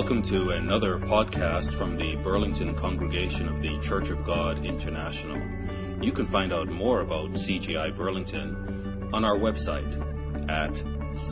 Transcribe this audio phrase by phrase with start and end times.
[0.00, 5.36] Welcome to another podcast from the Burlington congregation of the Church of God International.
[6.00, 9.92] You can find out more about CGI Burlington on our website
[10.48, 10.70] at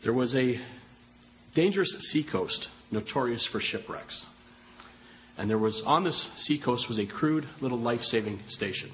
[0.03, 0.57] there was a
[1.55, 4.25] dangerous seacoast notorious for shipwrecks.
[5.37, 8.91] And there was on this seacoast was a crude little life-saving station.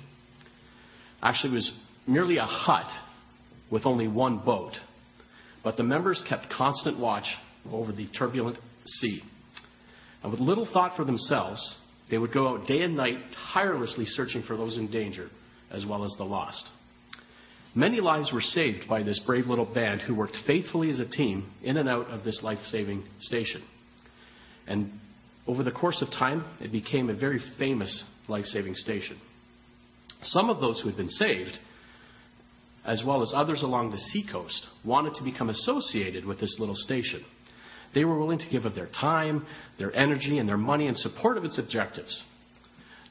[1.21, 1.73] Actually, it was
[2.07, 2.87] merely a hut
[3.69, 4.73] with only one boat,
[5.63, 7.25] but the members kept constant watch
[7.71, 9.21] over the turbulent sea.
[10.23, 11.77] And with little thought for themselves,
[12.09, 13.17] they would go out day and night
[13.53, 15.29] tirelessly searching for those in danger
[15.71, 16.69] as well as the lost.
[17.75, 21.51] Many lives were saved by this brave little band who worked faithfully as a team
[21.61, 23.63] in and out of this life saving station.
[24.67, 24.91] And
[25.47, 29.19] over the course of time, it became a very famous life saving station.
[30.23, 31.57] Some of those who had been saved,
[32.85, 37.23] as well as others along the seacoast, wanted to become associated with this little station.
[37.93, 39.45] They were willing to give of their time,
[39.77, 42.23] their energy, and their money in support of its objectives.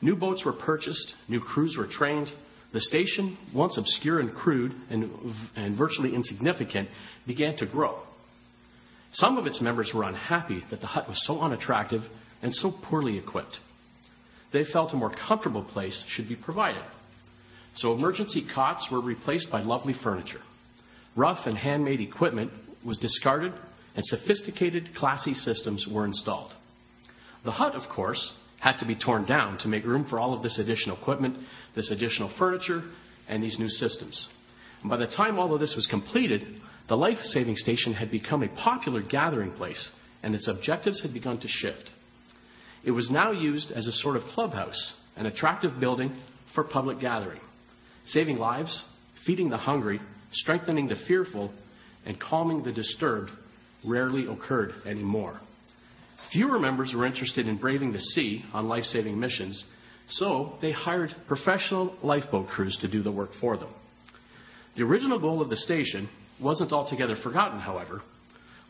[0.01, 2.29] New boats were purchased, new crews were trained,
[2.73, 5.11] the station, once obscure and crude and,
[5.57, 6.89] and virtually insignificant,
[7.27, 7.99] began to grow.
[9.13, 12.03] Some of its members were unhappy that the hut was so unattractive
[12.43, 13.59] and so poorly equipped.
[14.53, 16.83] They felt a more comfortable place should be provided.
[17.77, 20.41] So emergency cots were replaced by lovely furniture.
[21.17, 22.51] Rough and handmade equipment
[22.85, 23.53] was discarded,
[23.95, 26.53] and sophisticated, classy systems were installed.
[27.45, 30.43] The hut, of course, had to be torn down to make room for all of
[30.43, 31.37] this additional equipment,
[31.75, 32.83] this additional furniture,
[33.29, 34.29] and these new systems.
[34.81, 36.43] And by the time all of this was completed,
[36.89, 39.91] the life saving station had become a popular gathering place,
[40.23, 41.91] and its objectives had begun to shift.
[42.85, 46.17] It was now used as a sort of clubhouse, an attractive building
[46.55, 47.41] for public gathering.
[48.07, 48.85] Saving lives,
[49.27, 50.01] feeding the hungry,
[50.33, 51.53] strengthening the fearful,
[52.07, 53.31] and calming the disturbed
[53.85, 55.41] rarely occurred anymore.
[56.33, 59.65] Fewer members were interested in braving the sea on life saving missions,
[60.11, 63.73] so they hired professional lifeboat crews to do the work for them.
[64.77, 66.09] The original goal of the station
[66.41, 68.03] wasn't altogether forgotten, however.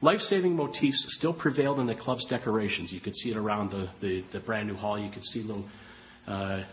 [0.01, 2.93] Life saving motifs still prevailed in the club's decorations.
[2.93, 4.99] You could see it around the, the, the brand new hall.
[4.99, 5.69] You could see little
[6.27, 6.65] uh, uh,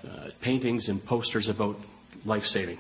[0.44, 1.76] paintings and posters about
[2.24, 2.78] life saving.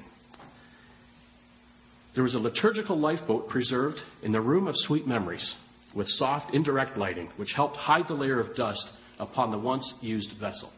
[2.14, 5.56] There was a liturgical lifeboat preserved in the Room of Sweet Memories
[5.96, 10.32] with soft indirect lighting, which helped hide the layer of dust upon the once used
[10.40, 10.72] vessel.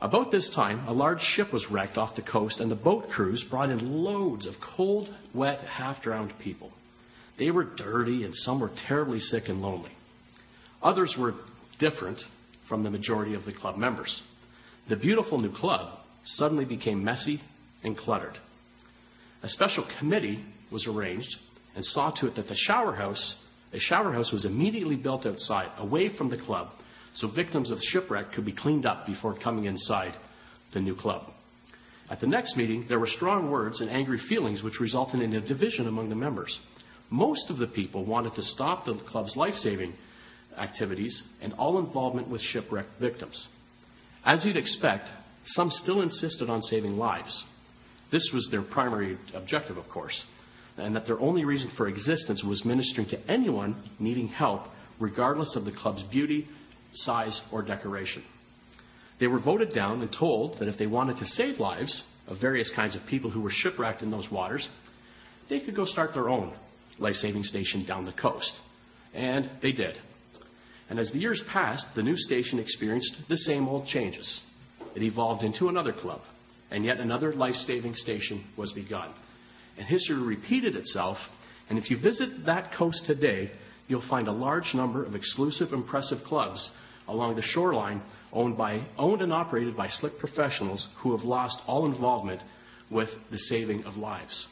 [0.00, 3.44] About this time, a large ship was wrecked off the coast, and the boat crews
[3.48, 6.72] brought in loads of cold, wet, half drowned people.
[7.38, 9.92] They were dirty, and some were terribly sick and lonely.
[10.82, 11.34] Others were
[11.78, 12.20] different
[12.68, 14.22] from the majority of the club members.
[14.88, 17.40] The beautiful new club suddenly became messy
[17.82, 18.36] and cluttered.
[19.42, 21.36] A special committee was arranged
[21.74, 23.36] and saw to it that the shower house
[23.74, 26.68] a shower house was immediately built outside, away from the club,
[27.14, 30.14] so victims of shipwreck could be cleaned up before coming inside
[30.72, 31.22] the new club.
[32.08, 35.46] At the next meeting, there were strong words and angry feelings which resulted in a
[35.46, 36.56] division among the members.
[37.10, 39.94] Most of the people wanted to stop the club's life saving
[40.56, 43.48] activities and all involvement with shipwreck victims.
[44.24, 45.08] As you'd expect,
[45.46, 47.44] some still insisted on saving lives.
[48.12, 50.24] This was their primary objective, of course
[50.76, 54.62] and that their only reason for existence was ministering to anyone needing help,
[54.98, 56.48] regardless of the club's beauty,
[56.94, 58.22] size, or decoration.
[59.20, 62.72] They were voted down and told that if they wanted to save lives of various
[62.74, 64.68] kinds of people who were shipwrecked in those waters,
[65.48, 66.54] they could go start their own
[66.98, 68.52] life saving station down the coast.
[69.12, 69.96] And they did.
[70.90, 74.40] And as the years passed, the new station experienced the same old changes.
[74.96, 76.20] It evolved into another club,
[76.70, 79.12] and yet another life saving station was begun
[79.78, 81.18] and history repeated itself.
[81.68, 83.50] And if you visit that coast today,
[83.88, 86.70] you'll find a large number of exclusive, impressive clubs
[87.06, 91.86] along the shoreline owned, by, owned and operated by slick professionals who have lost all
[91.86, 92.40] involvement
[92.90, 94.46] with the saving of lives.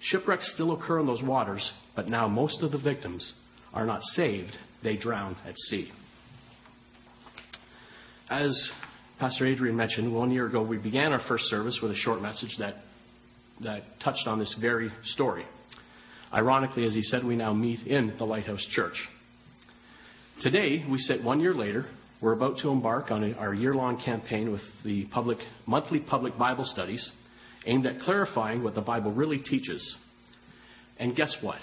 [0.00, 3.34] Shipwrecks still occur in those waters, but now most of the victims
[3.72, 5.90] are not saved, they drown at sea.
[8.28, 8.70] As
[9.18, 12.56] Pastor Adrian mentioned, one year ago we began our first service with a short message
[12.58, 12.76] that,
[13.62, 15.44] that touched on this very story.
[16.32, 18.94] Ironically, as he said, we now meet in the Lighthouse Church.
[20.40, 21.86] Today, we sit one year later.
[22.22, 26.64] We're about to embark on our year long campaign with the public, monthly public Bible
[26.64, 27.10] studies
[27.66, 29.96] aimed at clarifying what the Bible really teaches.
[30.98, 31.58] And guess what?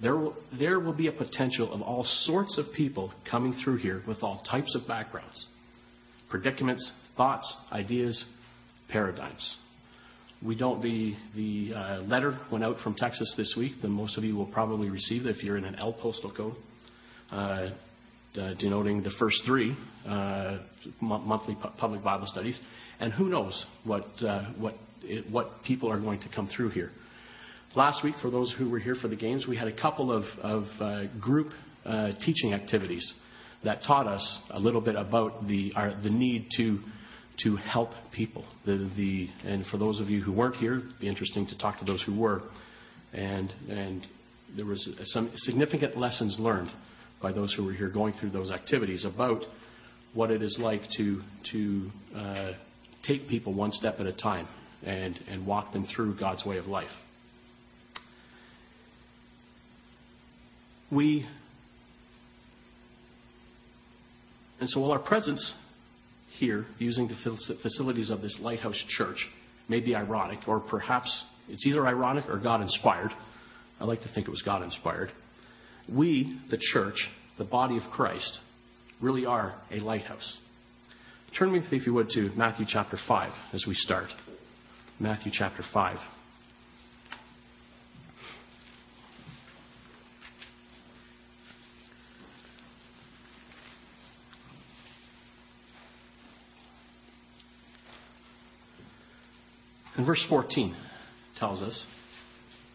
[0.00, 4.02] There will, there will be a potential of all sorts of people coming through here
[4.06, 5.46] with all types of backgrounds,
[6.28, 8.24] predicaments, thoughts, ideas,
[8.90, 9.56] paradigms.
[10.44, 10.82] We don't.
[10.82, 13.80] The the uh, letter went out from Texas this week.
[13.80, 16.54] That most of you will probably receive if you're in an L postal code,
[17.32, 17.70] uh,
[18.38, 19.74] uh, denoting the first three
[20.06, 20.58] uh,
[21.00, 22.60] monthly pu- public Bible studies.
[23.00, 26.90] And who knows what uh, what it, what people are going to come through here.
[27.74, 30.24] Last week, for those who were here for the games, we had a couple of,
[30.42, 31.48] of uh, group
[32.24, 33.14] teaching activities
[33.64, 36.78] that taught us a little bit about the, our, the need to,
[37.42, 38.44] to help people.
[38.64, 41.78] The, the, and for those of you who weren't here, it'd be interesting to talk
[41.80, 42.42] to those who were.
[43.12, 44.06] And, and
[44.56, 46.70] there was some significant lessons learned
[47.20, 49.42] by those who were here going through those activities about
[50.12, 51.20] what it is like to,
[51.52, 52.52] to uh,
[53.06, 54.46] take people one step at a time
[54.84, 56.90] and, and walk them through God's way of life.
[60.92, 61.26] We
[64.60, 65.54] and so while our presence
[66.38, 69.28] here, using the facilities of this lighthouse church,
[69.68, 73.10] may be ironic, or perhaps it's either ironic or God inspired.
[73.80, 75.10] I like to think it was God inspired.
[75.92, 76.96] We, the church,
[77.38, 78.38] the body of Christ,
[79.00, 80.38] really are a lighthouse.
[81.38, 84.08] Turn with me, if you would, to Matthew chapter 5 as we start.
[85.00, 85.98] Matthew chapter 5.
[100.04, 100.76] Verse 14
[101.38, 101.84] tells us,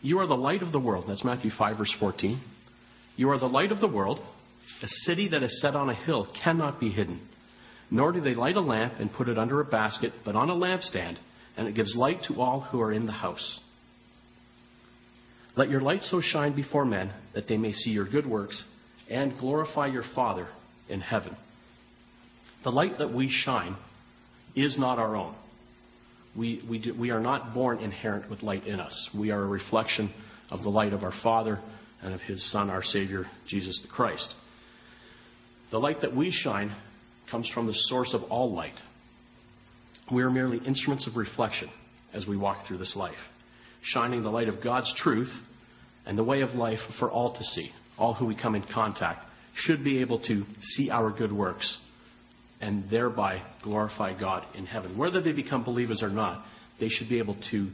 [0.02, 1.06] You are the light of the world.
[1.08, 2.42] That's Matthew 5, verse 14.
[3.16, 4.20] You are the light of the world.
[4.81, 7.28] A city that is set on a hill cannot be hidden.
[7.92, 10.54] Nor do they light a lamp and put it under a basket, but on a
[10.54, 11.18] lampstand,
[11.58, 13.60] and it gives light to all who are in the house.
[15.56, 18.64] Let your light so shine before men that they may see your good works
[19.10, 20.48] and glorify your Father
[20.88, 21.36] in heaven.
[22.64, 23.75] The light that we shine
[24.56, 25.36] is not our own.
[26.36, 29.10] We, we, do, we are not born inherent with light in us.
[29.18, 30.14] We are a reflection
[30.52, 31.60] of the light of our Father
[32.02, 34.34] and of His Son, our Savior, Jesus the Christ.
[35.72, 36.76] The light that we shine
[37.30, 38.80] comes from the source of all light.
[40.12, 41.70] We are merely instruments of reflection
[42.14, 43.20] as we walk through this life,
[43.84, 45.32] shining the light of God's truth
[46.06, 47.72] and the way of life for all to see.
[47.98, 51.80] All who we come in contact should be able to see our good works
[52.62, 54.98] and thereby glorify God in heaven.
[54.98, 56.46] Whether they become believers or not,
[56.80, 57.70] they should be able to,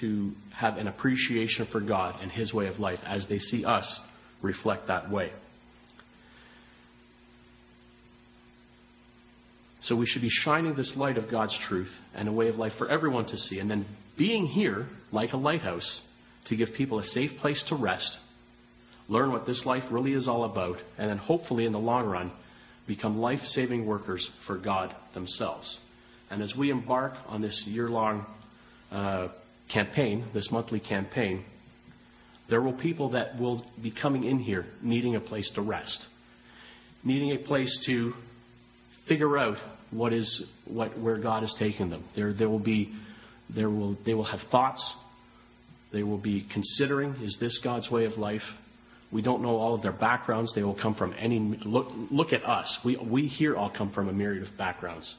[0.00, 4.00] to have an appreciation for God and His way of life as they see us
[4.42, 5.30] reflect that way.
[9.82, 12.72] So we should be shining this light of God's truth and a way of life
[12.76, 13.58] for everyone to see.
[13.58, 13.86] And then
[14.18, 16.02] being here, like a lighthouse,
[16.46, 18.18] to give people a safe place to rest,
[19.08, 22.32] learn what this life really is all about, and then hopefully in the long run,
[22.88, 25.78] become life saving workers for God themselves.
[26.30, 28.26] And as we embark on this year long
[28.90, 29.28] uh,
[29.72, 31.44] campaign, this monthly campaign,
[32.50, 36.06] there will people that will be coming in here needing a place to rest,
[37.04, 38.12] needing a place to
[39.06, 39.58] figure out
[39.90, 42.04] what is what where God is taking them.
[42.16, 42.94] There there will be
[43.54, 44.96] there will they will have thoughts.
[45.92, 48.42] They will be considering is this God's way of life?
[49.10, 50.54] We don't know all of their backgrounds.
[50.54, 51.38] They will come from any.
[51.38, 52.78] Look, look at us.
[52.84, 55.14] We, we here all come from a myriad of backgrounds.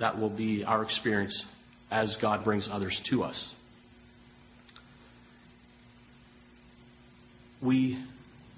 [0.00, 1.46] That will be our experience
[1.90, 3.54] as God brings others to us.
[7.62, 8.04] We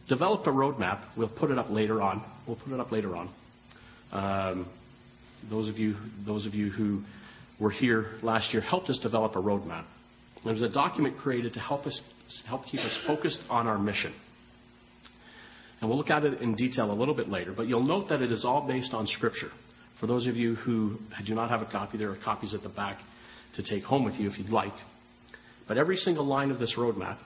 [0.08, 1.04] developed a roadmap.
[1.16, 2.24] We'll put it up later on.
[2.46, 3.30] We'll put it up later on.
[4.12, 4.66] Um,
[5.50, 7.02] those of you, those of you who
[7.60, 9.84] were here last year helped us develop a roadmap.
[10.44, 12.00] There was a document created to help us
[12.46, 14.14] help keep us focused on our mission.
[15.80, 18.22] And we'll look at it in detail a little bit later, but you'll note that
[18.22, 19.50] it is all based on Scripture.
[20.00, 22.68] For those of you who do not have a copy, there are copies at the
[22.68, 22.98] back
[23.56, 24.72] to take home with you if you'd like.
[25.68, 27.18] But every single line of this roadmap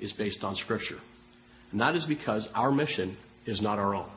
[0.00, 0.98] is based on Scripture.
[1.72, 3.16] And that is because our mission
[3.46, 4.10] is not our own.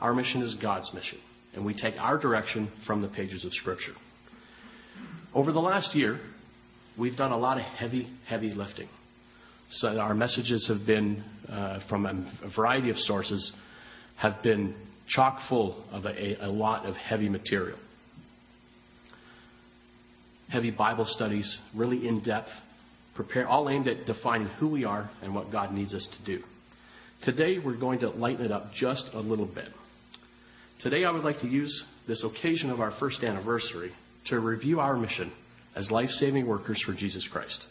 [0.00, 1.18] Our mission is God's mission.
[1.54, 3.92] And we take our direction from the pages of Scripture.
[5.34, 6.18] Over the last year,
[6.98, 8.88] we've done a lot of heavy, heavy lifting.
[9.70, 13.52] So our messages have been, uh, from a, variety of sources,
[14.16, 14.74] have been
[15.08, 17.78] chock full of a, a lot of heavy material.
[20.48, 22.50] Heavy Bible studies, really in depth,
[23.16, 26.44] prepare, all aimed at defining who we are and what God needs us to do.
[27.24, 29.68] Today, we're going to lighten it up just a little bit.
[30.80, 33.90] Today, I would like to use this occasion of our first anniversary
[34.26, 35.32] to review our mission
[35.74, 37.66] as life saving workers for Jesus Christ.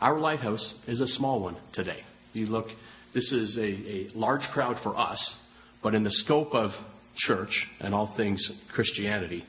[0.00, 2.00] Our lighthouse is a small one today.
[2.32, 2.66] You look,
[3.14, 5.36] this is a, a large crowd for us,
[5.82, 6.70] but in the scope of
[7.16, 9.44] church and all things Christianity,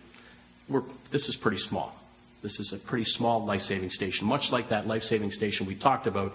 [1.12, 1.94] this is pretty small.
[2.42, 5.78] This is a pretty small life saving station, much like that life saving station we
[5.78, 6.32] talked about.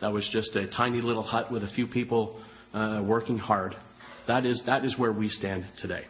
[0.00, 2.42] That was just a tiny little hut with a few people
[2.74, 3.74] uh, working hard.
[4.26, 6.02] That is, that is where we stand today.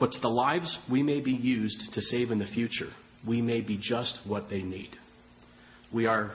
[0.00, 2.88] But the lives we may be used to save in the future,
[3.26, 4.90] we may be just what they need.
[5.92, 6.32] We are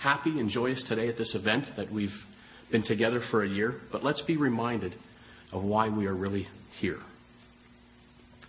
[0.00, 2.10] happy and joyous today at this event that we've
[2.70, 4.94] been together for a year, but let's be reminded
[5.52, 6.46] of why we are really
[6.80, 6.98] here.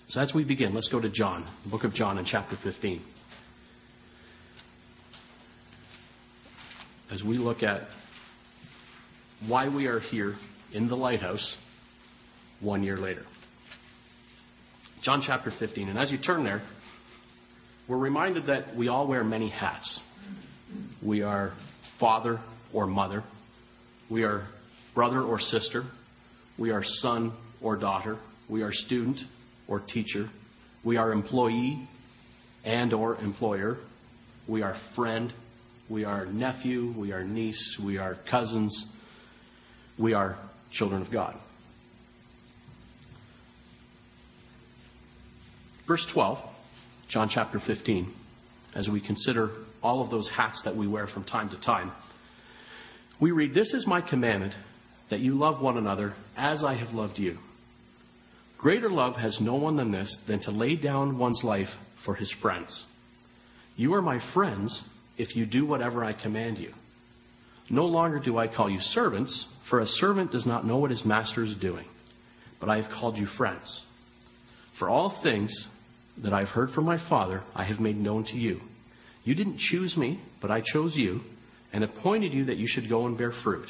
[0.08, 3.02] So as we begin, let's go to John, the book of John in chapter 15.
[7.12, 7.82] As we look at
[9.48, 10.36] why we are here
[10.74, 11.58] in the lighthouse
[12.62, 13.24] one year later.
[15.04, 15.90] John chapter 15.
[15.90, 16.62] And as you turn there,
[17.88, 20.00] we're reminded that we all wear many hats.
[21.06, 21.54] We are
[22.00, 22.40] father
[22.74, 23.24] or mother.
[24.10, 24.48] We are
[24.96, 25.84] brother or sister.
[26.58, 28.20] We are son or daughter.
[28.50, 29.20] We are student
[29.68, 30.30] or teacher.
[30.86, 31.88] We are employee
[32.64, 33.78] and or employer.
[34.48, 35.34] We are friend.
[35.90, 36.94] We are nephew.
[36.98, 37.80] We are niece.
[37.84, 38.88] We are cousins.
[40.00, 40.38] We are
[40.72, 41.36] children of God.
[45.86, 46.38] Verse 12,
[47.14, 48.12] John chapter 15,
[48.74, 49.52] as we consider
[49.84, 51.92] all of those hats that we wear from time to time,
[53.22, 54.56] we read, This is my commandment,
[55.12, 57.38] that you love one another as I have loved you.
[58.58, 61.68] Greater love has no one than this, than to lay down one's life
[62.04, 62.84] for his friends.
[63.76, 64.84] You are my friends
[65.16, 66.74] if you do whatever I command you.
[67.70, 71.06] No longer do I call you servants, for a servant does not know what his
[71.06, 71.86] master is doing.
[72.60, 73.84] But I have called you friends.
[74.80, 75.68] For all things
[76.22, 78.60] that I have heard from my Father, I have made known to you.
[79.24, 81.22] You didn't choose me, but I chose you,
[81.72, 83.68] and appointed you that you should go and bear fruit,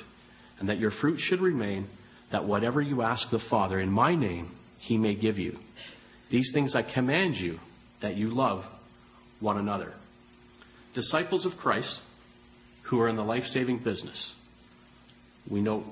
[0.59, 1.88] and that your fruit should remain,
[2.31, 5.57] that whatever you ask the Father in my name, he may give you.
[6.31, 7.59] These things I command you,
[8.01, 8.63] that you love
[9.39, 9.93] one another.
[10.95, 12.01] Disciples of Christ
[12.89, 14.33] who are in the life saving business,
[15.50, 15.85] we know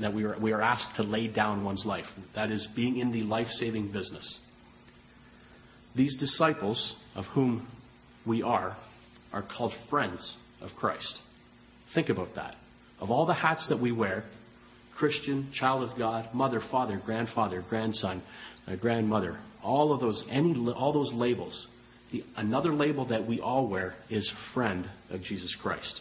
[0.00, 2.06] that we are, we are asked to lay down one's life.
[2.34, 4.40] That is, being in the life saving business.
[5.94, 7.66] These disciples, of whom
[8.26, 8.76] we are,
[9.32, 11.18] are called friends of Christ.
[11.94, 12.54] Think about that.
[13.00, 14.24] Of all the hats that we wear,
[14.96, 18.22] Christian, child of God, mother, father, grandfather, grandson,
[18.66, 21.66] uh, grandmother, all of those, any, all those labels.
[22.12, 26.00] The, another label that we all wear is friend of Jesus Christ.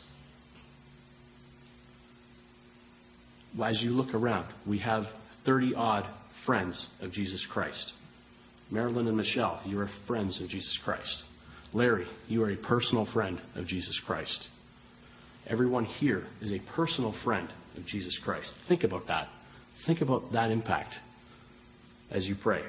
[3.61, 5.03] As you look around, we have
[5.45, 6.05] 30 odd
[6.45, 7.93] friends of Jesus Christ.
[8.71, 11.23] Marilyn and Michelle, you are friends of Jesus Christ.
[11.73, 14.47] Larry, you are a personal friend of Jesus Christ.
[15.47, 18.51] Everyone here is a personal friend of Jesus Christ.
[18.69, 19.27] Think about that.
[19.85, 20.93] Think about that impact
[22.09, 22.63] as you pray.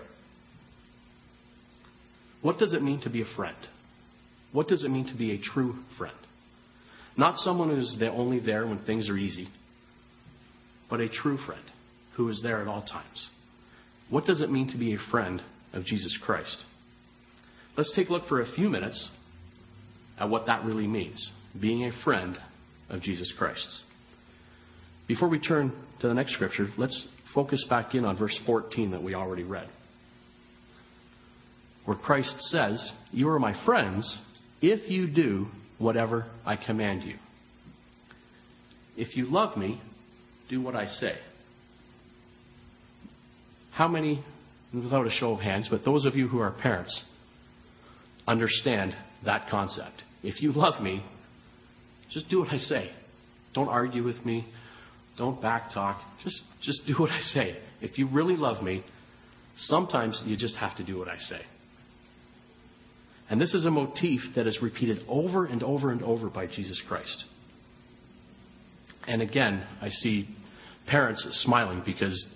[2.41, 3.57] What does it mean to be a friend?
[4.53, 6.17] What does it mean to be a true friend?
[7.17, 9.49] Not someone who's only there when things are easy,
[10.91, 11.63] but a true friend
[12.17, 13.29] who is there at all times.
[14.11, 15.41] What does it mean to be a friend
[15.73, 16.65] of Jesus Christ?
[17.77, 19.11] Let's take a look for a few minutes
[20.19, 22.39] at what that really means being a friend
[22.89, 23.85] of Jesus Christ.
[25.09, 29.03] Before we turn to the next scripture, let's focus back in on verse 14 that
[29.03, 29.69] we already read.
[31.85, 34.21] Where Christ says, You are my friends
[34.61, 35.47] if you do
[35.79, 37.17] whatever I command you.
[38.97, 39.81] If you love me,
[40.49, 41.15] do what I say.
[43.73, 44.23] How many,
[44.75, 47.05] without a show of hands, but those of you who are parents,
[48.27, 50.03] understand that concept?
[50.23, 51.05] If you love me,
[52.11, 52.91] just do what I say.
[53.55, 54.47] Don't argue with me.
[55.19, 55.99] Don't backtalk.
[56.25, 57.57] Just, just do what I say.
[57.81, 58.83] If you really love me,
[59.57, 61.41] sometimes you just have to do what I say.
[63.29, 66.83] And this is a motif that is repeated over and over and over by Jesus
[66.87, 67.25] Christ.
[69.07, 70.29] And again, I see
[70.87, 72.27] parents smiling because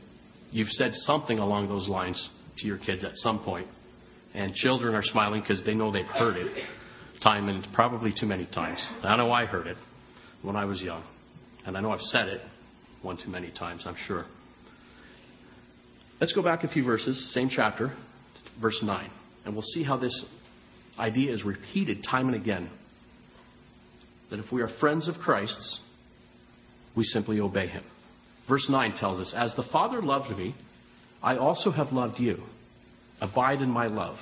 [0.50, 3.66] you've said something along those lines to your kids at some point.
[4.34, 6.64] And children are smiling because they know they've heard it
[7.22, 8.86] time and probably too many times.
[9.02, 9.76] I know I heard it
[10.42, 11.02] when I was young.
[11.64, 12.40] And I know I've said it
[13.02, 14.26] one too many times, I'm sure.
[16.20, 17.94] Let's go back a few verses, same chapter,
[18.60, 19.10] verse 9,
[19.44, 20.24] and we'll see how this
[20.98, 22.70] idea is repeated time and again.
[24.30, 25.80] That if we are friends of Christ's,
[26.96, 27.84] we simply obey him.
[28.48, 30.54] Verse 9 tells us, As the Father loved me,
[31.22, 32.38] I also have loved you.
[33.20, 34.18] Abide in my love.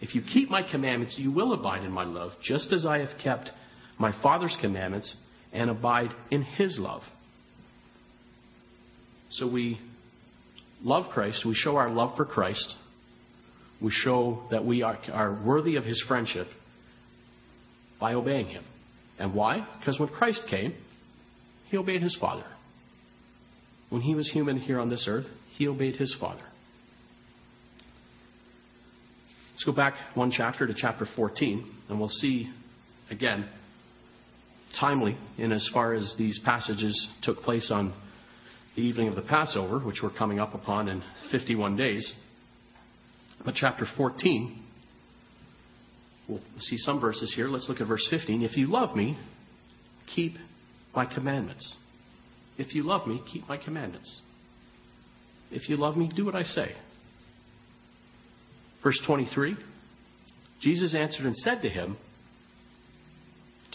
[0.00, 3.18] If you keep my commandments, you will abide in my love, just as I have
[3.22, 3.50] kept
[3.98, 5.16] my Father's commandments
[5.52, 7.02] and abide in his love.
[9.30, 9.80] So we
[10.82, 12.76] love Christ, we show our love for Christ,
[13.80, 16.46] we show that we are, are worthy of his friendship
[17.98, 18.64] by obeying him.
[19.18, 19.66] And why?
[19.78, 20.74] Because when Christ came,
[21.70, 22.44] he obeyed his Father.
[23.90, 25.26] When he was human here on this earth,
[25.56, 26.42] he obeyed his Father.
[29.52, 32.52] Let's go back one chapter to chapter 14, and we'll see
[33.10, 33.48] again,
[34.78, 37.94] timely in as far as these passages took place on
[38.74, 42.14] the evening of the Passover, which we're coming up upon in 51 days.
[43.44, 44.62] But chapter 14,
[46.28, 47.48] we'll see some verses here.
[47.48, 48.42] Let's look at verse 15.
[48.42, 49.16] If you love me,
[50.14, 50.34] keep
[50.94, 51.76] my commandments.
[52.58, 54.20] If you love me, keep my commandments.
[55.50, 56.72] If you love me, do what I say.
[58.82, 59.56] Verse 23
[60.60, 61.96] Jesus answered and said to him,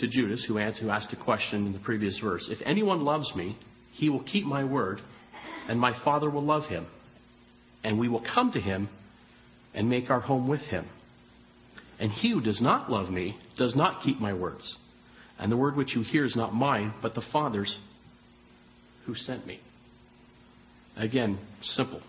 [0.01, 3.55] to Judas, who asked a question in the previous verse If anyone loves me,
[3.93, 4.99] he will keep my word,
[5.67, 6.87] and my Father will love him.
[7.83, 8.89] And we will come to him
[9.73, 10.87] and make our home with him.
[11.99, 14.77] And he who does not love me does not keep my words.
[15.39, 17.77] And the word which you hear is not mine, but the Father's
[19.11, 19.59] who sent me.
[20.95, 22.01] Again, simple.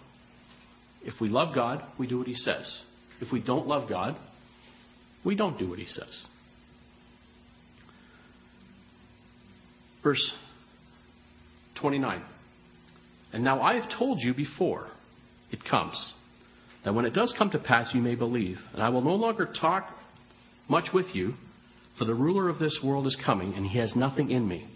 [1.02, 2.82] If we love God, we do what he says.
[3.20, 4.16] If we don't love God,
[5.24, 6.26] we don't do what he says.
[10.04, 10.32] Verse
[11.80, 12.22] 29.
[13.32, 14.86] And now I have told you before
[15.50, 16.14] it comes,
[16.84, 18.58] that when it does come to pass, you may believe.
[18.74, 19.88] And I will no longer talk
[20.68, 21.34] much with you,
[21.98, 24.68] for the ruler of this world is coming, and he has nothing in me.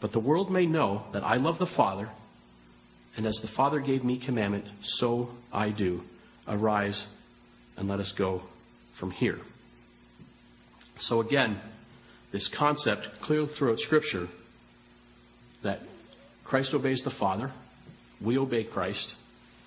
[0.00, 2.08] But the world may know that I love the Father,
[3.16, 6.02] and as the Father gave me commandment, so I do.
[6.46, 7.06] Arise
[7.76, 8.42] and let us go
[8.98, 9.38] from here.
[11.00, 11.60] So again,
[12.32, 14.26] this concept clear throughout Scripture
[15.62, 15.80] that
[16.44, 17.52] Christ obeys the Father,
[18.24, 19.14] we obey Christ,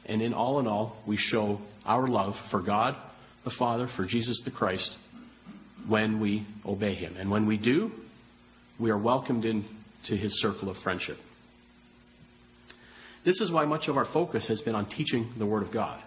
[0.06, 2.96] and in all in all, we show our love for God
[3.44, 4.98] the Father, for Jesus the Christ,
[5.88, 7.16] when we obey Him.
[7.18, 7.92] And when we do,
[8.80, 9.46] we are welcomed
[10.02, 11.18] into His circle of friendship.
[13.24, 16.02] This is why much of our focus has been on teaching the Word of God.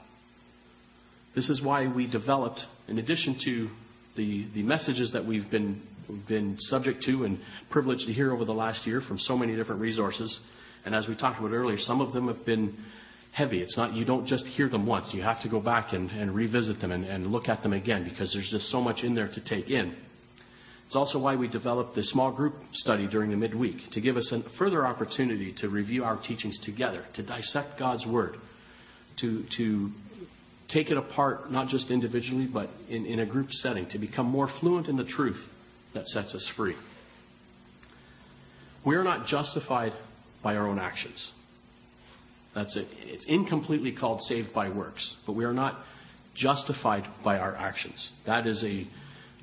[1.35, 3.69] This is why we developed, in addition to
[4.17, 7.39] the, the messages that we've been, we've been subject to and
[7.71, 10.39] privileged to hear over the last year from so many different resources.
[10.85, 12.77] And as we talked about earlier, some of them have been
[13.33, 13.61] heavy.
[13.61, 15.09] It's not you don't just hear them once.
[15.13, 18.05] You have to go back and, and revisit them and, and look at them again
[18.09, 19.97] because there's just so much in there to take in.
[20.87, 24.33] It's also why we developed the small group study during the midweek to give us
[24.33, 28.35] a further opportunity to review our teachings together, to dissect God's Word,
[29.21, 29.91] to, to
[30.69, 34.49] take it apart, not just individually, but in, in a group setting, to become more
[34.61, 35.43] fluent in the truth
[35.95, 36.77] that sets us free.
[38.85, 39.93] We are not justified
[40.43, 41.33] by our own actions.
[42.55, 42.87] That's it.
[42.93, 45.79] It's incompletely called saved by works, but we are not
[46.37, 48.11] justified by our actions.
[48.27, 48.87] That is a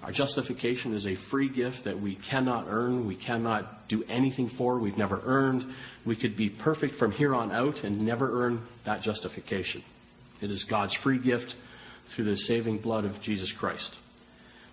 [0.04, 4.80] our justification is a free gift that we cannot earn, we cannot do anything for,
[4.80, 5.64] we've never earned.
[6.08, 9.84] We could be perfect from here on out and never earn that justification.
[10.42, 11.54] It is God's free gift
[12.16, 13.96] through the saving blood of Jesus Christ.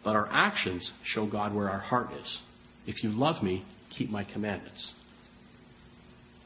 [0.02, 2.40] But our actions show God where our heart is.
[2.86, 4.94] If you love me, keep my commandments.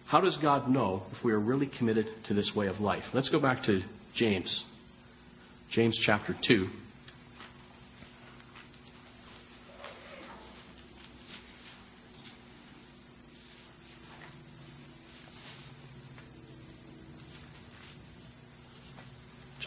[0.08, 3.04] How does God know if we are really committed to this way of life?
[3.14, 3.80] Let's go back to
[4.14, 4.64] James.
[5.70, 6.68] James chapter 2.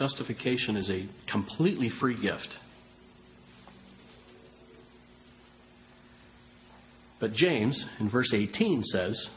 [0.06, 2.46] Justification is a completely free gift.
[7.18, 9.30] But James, in verse 18, says,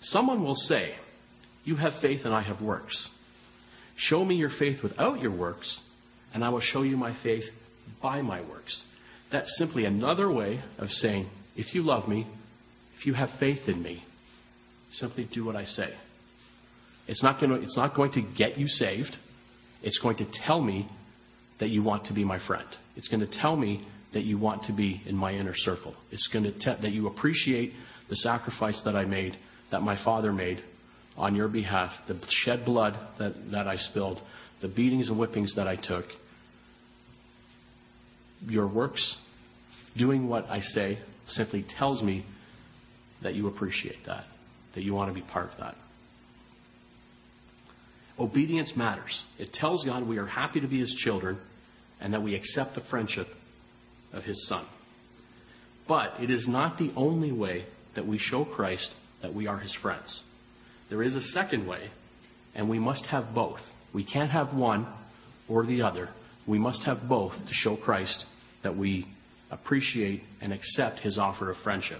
[0.00, 0.96] Someone will say,
[1.64, 3.08] You have faith and I have works.
[3.96, 5.78] Show me your faith without your works,
[6.34, 7.44] and I will show you my faith
[8.02, 8.82] by my works.
[9.30, 12.26] That's simply another way of saying, If you love me,
[12.98, 14.02] if you have faith in me,
[14.90, 15.90] simply do what I say.
[17.06, 19.16] It's not going to, it's not going to get you saved.
[19.82, 20.88] It's going to tell me
[21.60, 22.68] that you want to be my friend.
[22.96, 25.94] It's going to tell me that you want to be in my inner circle.
[26.10, 27.72] It's going to tell that you appreciate
[28.08, 29.36] the sacrifice that I made,
[29.70, 30.62] that my father made
[31.16, 34.18] on your behalf, the shed blood that, that I spilled,
[34.62, 36.04] the beatings and whippings that I took,
[38.46, 39.16] your works,
[39.96, 42.24] doing what I say, simply tells me
[43.22, 44.24] that you appreciate that,
[44.74, 45.74] that you want to be part of that.
[48.18, 49.22] Obedience matters.
[49.38, 51.38] It tells God we are happy to be His children
[52.00, 53.26] and that we accept the friendship
[54.12, 54.66] of His Son.
[55.86, 59.74] But it is not the only way that we show Christ that we are His
[59.80, 60.22] friends.
[60.90, 61.88] There is a second way,
[62.54, 63.60] and we must have both.
[63.94, 64.86] We can't have one
[65.48, 66.08] or the other.
[66.46, 68.24] We must have both to show Christ
[68.62, 69.06] that we
[69.50, 71.98] appreciate and accept His offer of friendship.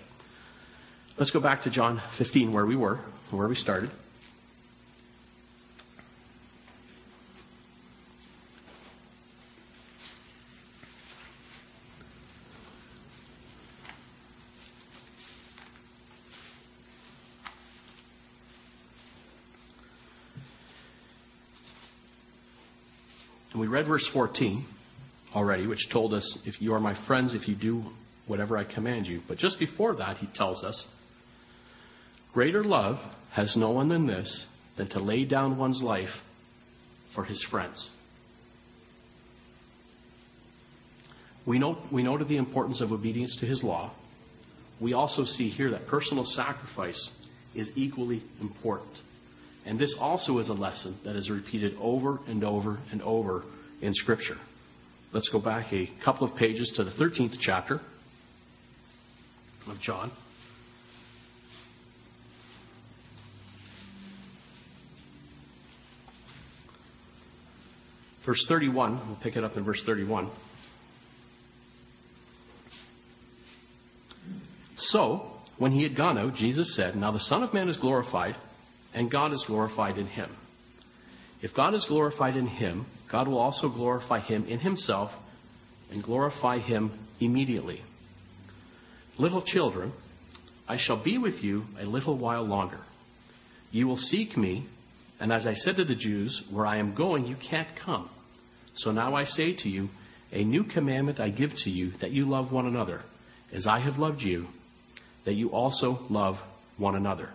[1.18, 3.00] Let's go back to John 15, where we were,
[3.31, 3.90] where we started.
[23.88, 24.66] Verse 14
[25.35, 27.83] already, which told us, If you are my friends, if you do
[28.27, 29.20] whatever I command you.
[29.27, 30.87] But just before that, he tells us,
[32.33, 32.96] Greater love
[33.33, 34.46] has no one than this,
[34.77, 36.09] than to lay down one's life
[37.14, 37.90] for his friends.
[41.46, 43.94] We know, we know the importance of obedience to his law.
[44.81, 47.11] We also see here that personal sacrifice
[47.55, 48.92] is equally important.
[49.64, 53.42] And this also is a lesson that is repeated over and over and over
[53.80, 54.36] in Scripture.
[55.12, 57.80] Let's go back a couple of pages to the 13th chapter
[59.66, 60.12] of John.
[68.26, 70.30] Verse 31, we'll pick it up in verse 31.
[74.76, 78.36] So, when he had gone out, Jesus said, Now the Son of Man is glorified,
[78.94, 80.30] and God is glorified in him.
[81.40, 85.11] If God is glorified in him, God will also glorify him in himself
[85.90, 87.81] and glorify him immediately.
[89.18, 89.92] Little children,
[90.68, 92.81] I shall be with you a little while longer.
[93.70, 94.66] You will seek me,
[95.20, 98.11] and as I said to the Jews, where I am going, you can't come.
[98.77, 99.88] So now I say to you,
[100.31, 103.01] a new commandment I give to you, that you love one another,
[103.53, 104.46] as I have loved you,
[105.24, 106.37] that you also love
[106.77, 107.31] one another.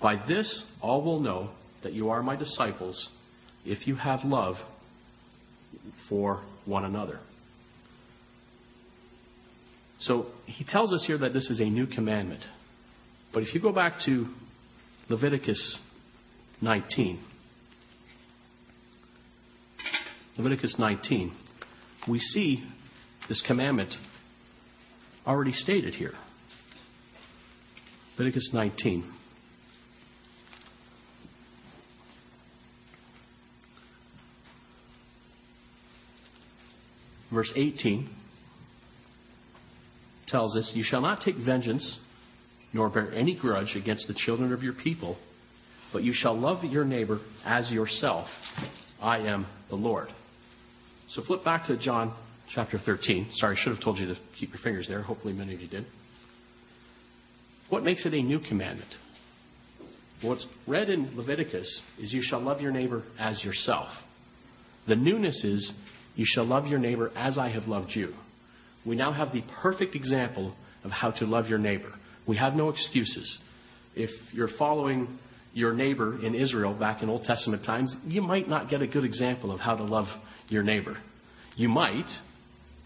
[0.00, 1.50] By this all will know
[1.82, 3.08] that you are my disciples,
[3.64, 4.56] if you have love
[6.08, 7.18] for one another.
[10.00, 12.42] So he tells us here that this is a new commandment.
[13.32, 14.26] But if you go back to
[15.08, 15.78] Leviticus
[16.60, 17.20] 19,
[20.36, 21.32] Leviticus 19,
[22.08, 22.64] we see
[23.28, 23.94] this commandment
[25.26, 26.12] already stated here.
[28.18, 29.10] Leviticus 19.
[37.34, 38.08] Verse 18
[40.28, 41.98] tells us, You shall not take vengeance,
[42.72, 45.18] nor bear any grudge against the children of your people,
[45.92, 48.28] but you shall love your neighbor as yourself.
[49.00, 50.08] I am the Lord.
[51.08, 52.14] So flip back to John
[52.54, 53.30] chapter 13.
[53.34, 55.02] Sorry, I should have told you to keep your fingers there.
[55.02, 55.84] Hopefully, many of you did.
[57.68, 58.92] What makes it a new commandment?
[60.22, 63.88] What's read in Leviticus is you shall love your neighbor as yourself.
[64.86, 65.74] The newness is
[66.14, 68.12] you shall love your neighbor as I have loved you.
[68.86, 71.92] We now have the perfect example of how to love your neighbor.
[72.26, 73.38] We have no excuses.
[73.94, 75.18] If you're following
[75.52, 79.04] your neighbor in Israel back in Old Testament times, you might not get a good
[79.04, 80.06] example of how to love
[80.48, 80.96] your neighbor.
[81.56, 82.08] You might,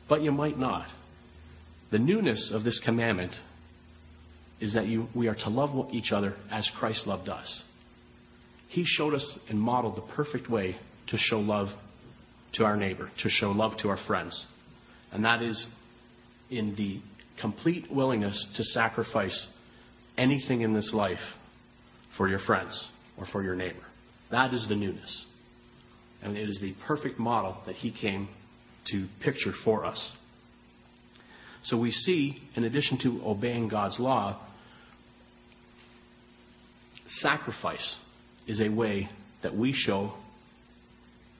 [0.09, 0.87] but you might not.
[1.91, 3.33] The newness of this commandment
[4.61, 7.63] is that you, we are to love each other as Christ loved us.
[8.69, 10.77] He showed us and modeled the perfect way
[11.09, 11.69] to show love
[12.55, 14.47] to our neighbor, to show love to our friends.
[15.13, 15.67] And that is
[16.51, 17.01] in the
[17.41, 19.49] complete willingness to sacrifice
[20.17, 21.19] anything in this life
[22.17, 23.85] for your friends or for your neighbor.
[24.31, 25.27] That is the newness.
[26.23, 28.29] And it is the perfect model that he came
[28.89, 30.13] to picture for us.
[31.65, 34.41] So we see, in addition to obeying God's law,
[37.07, 37.97] sacrifice
[38.47, 39.09] is a way
[39.43, 40.15] that we show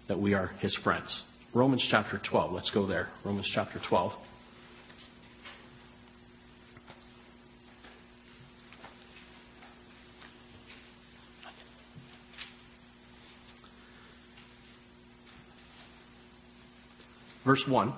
[0.09, 1.25] that we are his friends.
[1.55, 2.53] Romans chapter 12.
[2.53, 3.09] Let's go there.
[3.25, 4.13] Romans chapter 12.
[17.49, 17.95] verse 1.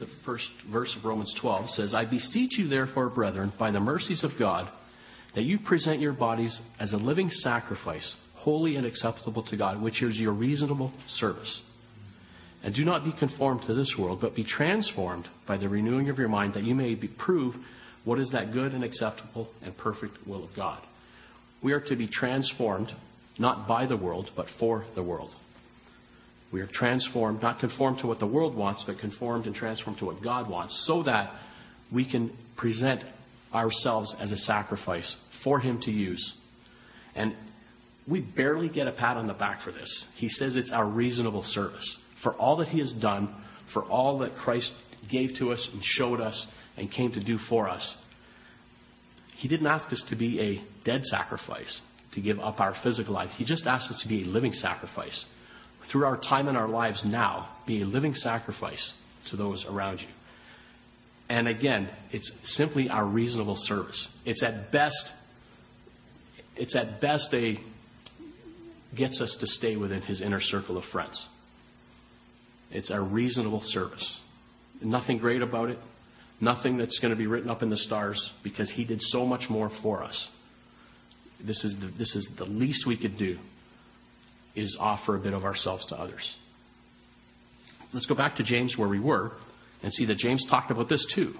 [0.00, 4.24] The first verse of Romans 12 says, I beseech you, therefore, brethren, by the mercies
[4.24, 4.72] of God,
[5.34, 10.02] that you present your bodies as a living sacrifice, holy and acceptable to God, which
[10.02, 11.62] is your reasonable service.
[12.62, 16.18] And do not be conformed to this world, but be transformed by the renewing of
[16.18, 17.54] your mind, that you may be, prove
[18.04, 20.82] what is that good and acceptable and perfect will of God.
[21.62, 22.88] We are to be transformed,
[23.38, 25.30] not by the world, but for the world.
[26.52, 30.04] We are transformed, not conformed to what the world wants, but conformed and transformed to
[30.04, 31.32] what God wants, so that
[31.92, 33.02] we can present
[33.54, 36.34] ourselves as a sacrifice for Him to use.
[37.14, 37.34] And
[38.08, 40.06] we barely get a pat on the back for this.
[40.16, 41.98] He says it's our reasonable service.
[42.22, 43.34] For all that He has done,
[43.72, 44.72] for all that Christ
[45.10, 47.96] gave to us and showed us and came to do for us,
[49.36, 51.80] He didn't ask us to be a dead sacrifice,
[52.14, 53.30] to give up our physical life.
[53.36, 55.26] He just asked us to be a living sacrifice
[55.90, 58.94] through our time in our lives now, be a living sacrifice
[59.30, 60.06] to those around you.
[61.32, 64.06] And again, it's simply our reasonable service.
[64.26, 65.12] It's at best,
[66.56, 67.56] it's at best a
[68.94, 71.26] gets us to stay within his inner circle of friends.
[72.70, 74.20] It's a reasonable service.
[74.82, 75.78] Nothing great about it.
[76.42, 79.48] Nothing that's going to be written up in the stars because he did so much
[79.48, 80.28] more for us.
[81.42, 83.38] This is the, this is the least we could do
[84.54, 86.36] is offer a bit of ourselves to others.
[87.94, 89.32] Let's go back to James where we were
[89.82, 91.34] and see that James talked about this too.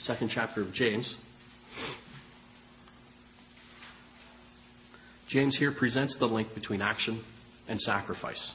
[0.00, 1.16] Second chapter of James.
[5.28, 7.22] James here presents the link between action
[7.68, 8.52] and sacrifice.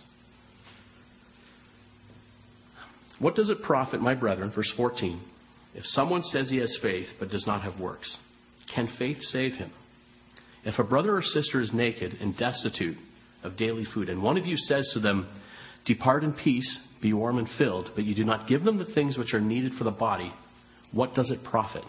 [3.20, 5.22] What does it profit, my brethren, verse 14,
[5.76, 8.18] if someone says he has faith but does not have works,
[8.74, 9.72] can faith save him?
[10.66, 12.98] If a brother or sister is naked and destitute
[13.44, 15.28] of daily food, and one of you says to them,
[15.86, 19.18] Depart in peace, be warm and filled, but you do not give them the things
[19.18, 20.32] which are needed for the body,
[20.94, 21.84] what does it profit?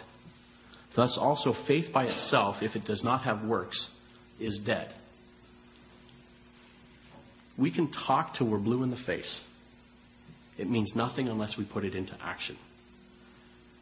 [0.97, 3.91] Thus also faith by itself, if it does not have works,
[4.41, 4.93] is dead.
[7.57, 9.43] We can talk till we're blue in the face.
[10.59, 12.57] It means nothing unless we put it into action.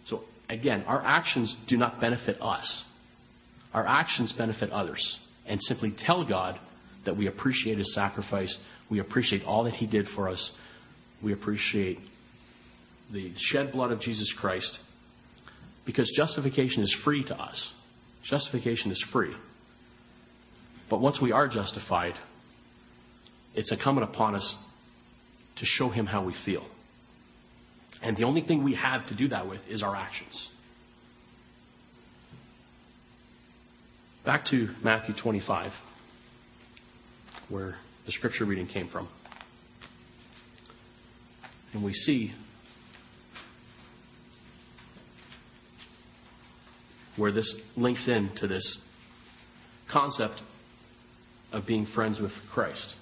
[0.06, 2.84] So, again, our actions do not benefit us.
[3.74, 5.18] Our actions benefit others.
[5.46, 6.58] And simply tell God
[7.04, 8.56] that we appreciate His sacrifice,
[8.90, 10.52] we appreciate all that He did for us,
[11.22, 11.98] we appreciate
[13.12, 14.78] the shed blood of Jesus Christ,
[15.84, 17.72] because justification is free to us.
[18.24, 19.34] Justification is free.
[20.88, 22.14] But once we are justified,
[23.54, 24.56] it's incumbent upon us
[25.56, 26.66] to show Him how we feel.
[28.02, 30.50] And the only thing we have to do that with is our actions.
[34.24, 35.72] Back to Matthew 25,
[37.48, 37.74] where
[38.06, 39.08] the scripture reading came from.
[41.72, 42.32] And we see
[47.16, 48.80] where this links into this
[49.90, 50.40] concept
[51.52, 52.94] of being friends with Christ.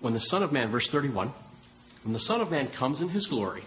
[0.00, 1.34] When the Son of Man, verse 31,
[2.04, 3.64] when the Son of Man comes in his glory,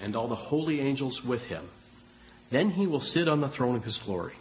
[0.00, 1.68] and all the holy angels with him,
[2.50, 4.34] then he will sit on the throne of his glory.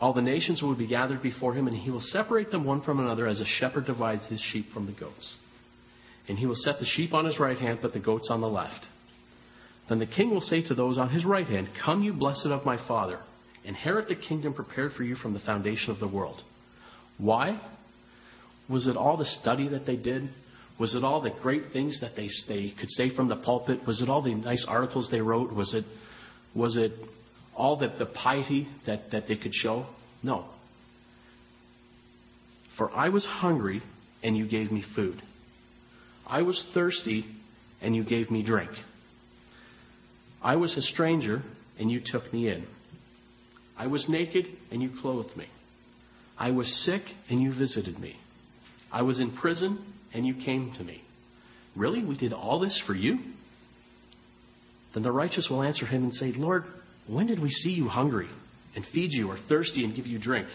[0.00, 3.00] All the nations will be gathered before him, and he will separate them one from
[3.00, 5.36] another as a shepherd divides his sheep from the goats.
[6.28, 8.48] And he will set the sheep on his right hand, but the goats on the
[8.48, 8.86] left.
[9.88, 12.64] Then the king will say to those on his right hand, Come, you blessed of
[12.64, 13.18] my Father,
[13.64, 16.40] inherit the kingdom prepared for you from the foundation of the world.
[17.18, 17.60] Why?
[18.68, 20.28] Was it all the study that they did?
[20.78, 23.86] Was it all the great things that they, they could say from the pulpit?
[23.86, 25.52] Was it all the nice articles they wrote?
[25.52, 25.84] Was it,
[26.54, 26.92] was it
[27.54, 29.86] all the, the piety that, that they could show?
[30.22, 30.46] No.
[32.76, 33.82] For I was hungry,
[34.22, 35.22] and you gave me food.
[36.26, 37.24] I was thirsty,
[37.80, 38.70] and you gave me drink.
[40.42, 41.42] I was a stranger,
[41.78, 42.66] and you took me in.
[43.78, 45.46] I was naked, and you clothed me.
[46.36, 48.16] I was sick, and you visited me.
[48.92, 51.02] I was in prison, and you came to me.
[51.76, 52.04] Really?
[52.04, 53.18] We did all this for you?
[54.94, 56.62] Then the righteous will answer him and say, Lord,
[57.08, 58.28] when did we see you hungry
[58.76, 60.48] and feed you, or thirsty and give you drink?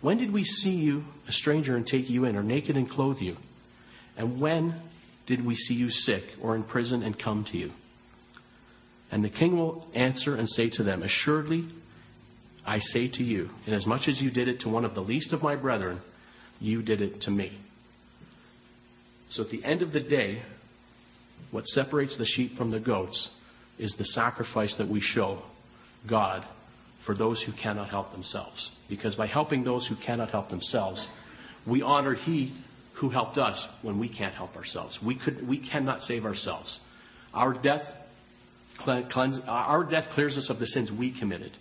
[0.00, 3.18] When did we see you a stranger and take you in, or naked and clothe
[3.18, 3.36] you?
[4.16, 4.80] And when
[5.26, 7.70] did we see you sick or in prison and come to you?
[9.10, 11.68] And the king will answer and say to them, Assuredly,
[12.66, 15.42] I say to you, inasmuch as you did it to one of the least of
[15.42, 16.00] my brethren,
[16.60, 17.58] you did it to me.
[19.30, 20.42] So at the end of the day,
[21.50, 23.30] what separates the sheep from the goats
[23.78, 25.42] is the sacrifice that we show
[26.08, 26.44] God
[27.06, 28.70] for those who cannot help themselves.
[28.88, 31.06] Because by helping those who cannot help themselves,
[31.68, 32.56] we honor He
[33.00, 34.98] who helped us when we can't help ourselves.
[35.04, 36.78] We, could, we cannot save ourselves.
[37.32, 37.82] Our death,
[38.78, 41.52] cleanse, our death clears us of the sins we committed,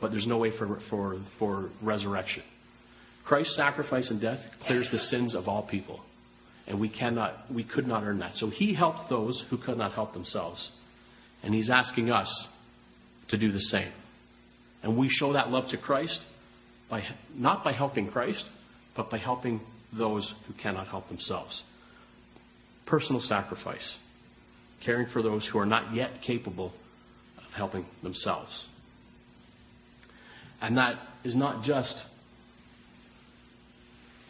[0.00, 2.42] but there's no way for, for, for resurrection.
[3.24, 6.00] Christ's sacrifice and death clears the sins of all people.
[6.70, 8.36] And we cannot, we could not earn that.
[8.36, 10.70] So he helped those who could not help themselves.
[11.42, 12.48] And he's asking us
[13.30, 13.90] to do the same.
[14.84, 16.20] And we show that love to Christ
[16.88, 17.02] by,
[17.34, 18.44] not by helping Christ,
[18.96, 19.60] but by helping
[19.98, 21.60] those who cannot help themselves.
[22.86, 23.98] Personal sacrifice.
[24.86, 26.72] Caring for those who are not yet capable
[27.36, 28.66] of helping themselves.
[30.60, 32.00] And that is not just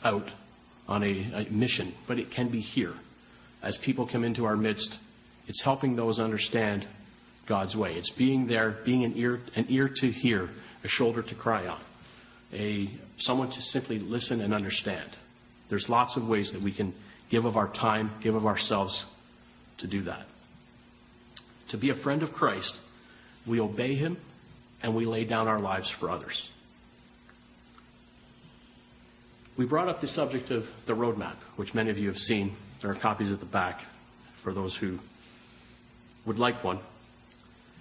[0.02, 0.30] out
[0.90, 2.92] on a, a mission, but it can be here.
[3.62, 4.96] As people come into our midst,
[5.46, 6.86] it's helping those understand
[7.48, 7.92] God's way.
[7.92, 10.48] It's being there, being an ear, an ear to hear,
[10.84, 11.80] a shoulder to cry on,
[12.52, 15.10] a someone to simply listen and understand.
[15.68, 16.92] There's lots of ways that we can
[17.30, 19.04] give of our time, give of ourselves
[19.78, 20.26] to do that.
[21.70, 22.76] To be a friend of Christ,
[23.48, 24.16] we obey Him
[24.82, 26.48] and we lay down our lives for others.
[29.60, 32.56] We brought up the subject of the roadmap, which many of you have seen.
[32.80, 33.82] There are copies at the back
[34.42, 34.98] for those who
[36.26, 36.80] would like one.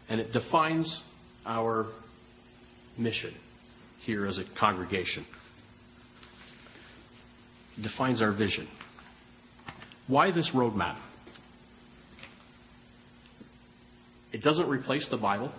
[0.09, 1.03] And it defines
[1.45, 1.85] our
[2.97, 3.33] mission
[4.01, 5.25] here as a congregation.
[7.77, 8.67] It defines our vision.
[10.07, 10.99] Why this roadmap?
[14.33, 15.53] It doesn't replace the Bible.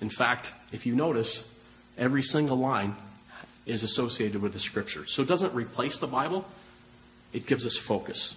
[0.00, 1.44] In fact, if you notice,
[1.98, 2.96] every single line
[3.66, 5.04] is associated with the Scripture.
[5.06, 6.44] So it doesn't replace the Bible,
[7.32, 8.34] it gives us focus.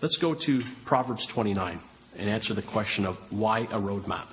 [0.00, 1.80] Let's go to Proverbs 29
[2.18, 4.26] and answer the question of why a roadmap.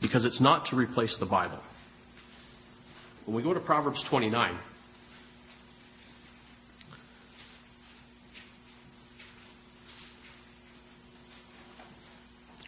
[0.00, 1.60] Because it's not to replace the Bible.
[3.24, 4.58] When we go to Proverbs 29,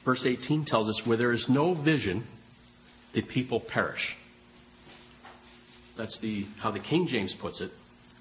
[0.04, 2.24] verse 18 tells us where there is no vision,
[3.14, 4.14] the people perish.
[5.96, 7.70] That's the, how the King James puts it.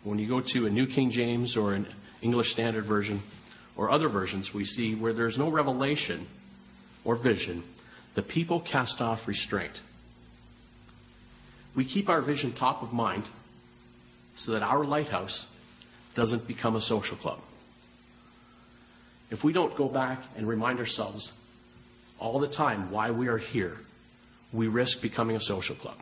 [0.04, 1.88] When you go to a New King James or an
[2.22, 3.24] English Standard Version
[3.76, 6.28] or other versions, we see where there's no revelation
[7.04, 7.64] or vision,
[8.16, 9.74] the people cast off restraint.
[11.76, 13.24] We keep our vision top of mind
[14.38, 15.48] so that our lighthouse
[16.16, 17.40] doesn't become a social club.
[19.32, 21.32] If we don't go back and remind ourselves
[22.20, 23.78] all the time why we are here,
[24.54, 25.98] we risk becoming a social club.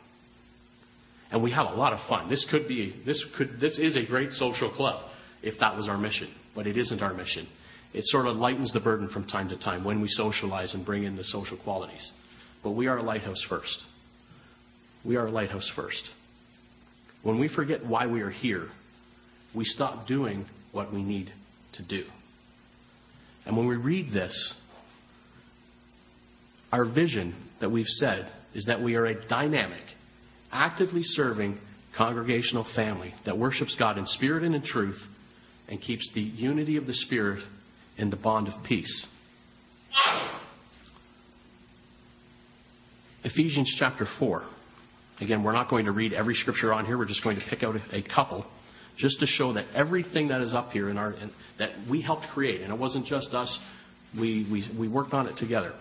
[1.31, 2.29] And we have a lot of fun.
[2.29, 5.09] This could be this could this is a great social club
[5.41, 7.47] if that was our mission, but it isn't our mission.
[7.93, 11.03] It sort of lightens the burden from time to time when we socialize and bring
[11.03, 12.11] in the social qualities.
[12.63, 13.77] But we are a lighthouse first.
[15.05, 16.09] We are a lighthouse first.
[17.23, 18.67] When we forget why we are here,
[19.55, 21.31] we stop doing what we need
[21.73, 22.03] to do.
[23.45, 24.55] And when we read this,
[26.71, 29.83] our vision that we've said is that we are a dynamic,
[30.51, 31.57] actively serving
[31.97, 34.99] congregational family that worships God in spirit and in truth
[35.67, 37.43] and keeps the unity of the Spirit
[37.97, 39.07] in the bond of peace.
[43.23, 44.43] Ephesians chapter 4.
[45.21, 46.97] Again, we're not going to read every scripture on here.
[46.97, 48.45] We're just going to pick out a couple
[48.97, 52.25] just to show that everything that is up here in our, in, that we helped
[52.33, 53.59] create, and it wasn't just us,
[54.19, 55.73] we, we, we worked on it together.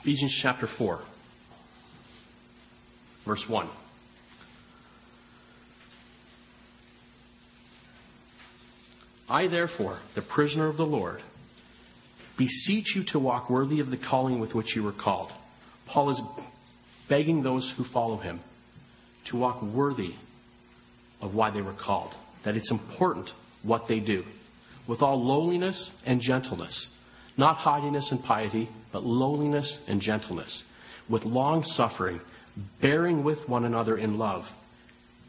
[0.00, 1.00] Ephesians chapter 4,
[3.26, 3.68] verse 1.
[9.28, 11.20] I, therefore, the prisoner of the Lord,
[12.38, 15.30] beseech you to walk worthy of the calling with which you were called.
[15.88, 16.22] Paul is
[17.08, 18.40] begging those who follow him
[19.30, 20.12] to walk worthy
[21.20, 23.28] of why they were called, that it's important
[23.64, 24.22] what they do,
[24.88, 26.88] with all lowliness and gentleness
[27.38, 30.64] not haughtiness and piety, but lowliness and gentleness,
[31.08, 32.20] with long suffering,
[32.82, 34.44] bearing with one another in love,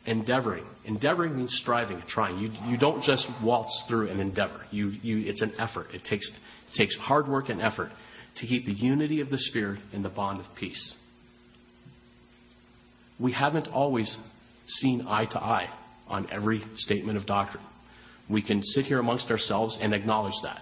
[0.05, 0.66] endeavoring.
[0.86, 2.39] Endeavoring means striving, and trying.
[2.39, 4.62] You, you don't just waltz through an endeavor.
[4.72, 5.88] You, you, it's an effort.
[5.93, 7.91] It takes, it takes hard work and effort
[8.38, 10.95] to keep the unity of the Spirit in the bond of peace.
[13.20, 14.18] We haven't always
[14.66, 15.70] seen eye to eye
[16.07, 17.64] on every statement of doctrine.
[18.30, 20.62] We can sit here amongst ourselves and acknowledge that.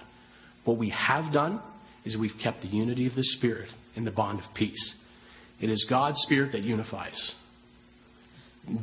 [0.67, 1.61] What we have done
[2.03, 4.95] is we've kept the unity of the Spirit in the bond of peace.
[5.61, 7.33] It is God's Spirit that unifies.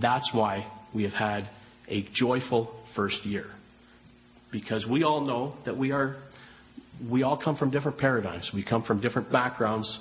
[0.01, 1.47] That's why we have had
[1.89, 3.45] a joyful first year.
[4.51, 6.17] Because we all know that we are
[7.11, 8.51] we all come from different paradigms.
[8.55, 10.01] We come from different backgrounds,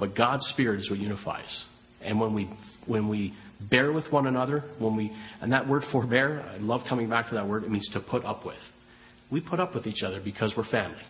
[0.00, 1.66] but God's Spirit is what unifies.
[2.00, 2.50] And when we
[2.86, 3.34] when we
[3.70, 7.34] bear with one another, when we and that word forbear, I love coming back to
[7.34, 8.56] that word, it means to put up with.
[9.30, 11.02] We put up with each other because we're family.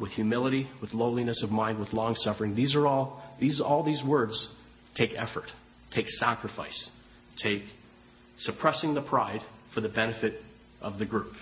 [0.00, 2.54] With humility, with lowliness of mind, with long suffering.
[2.54, 4.52] These are all these all these words
[4.96, 5.46] take effort,
[5.92, 6.90] take sacrifice,
[7.42, 7.62] take
[8.38, 9.40] suppressing the pride
[9.72, 10.34] for the benefit
[10.80, 11.32] of the group.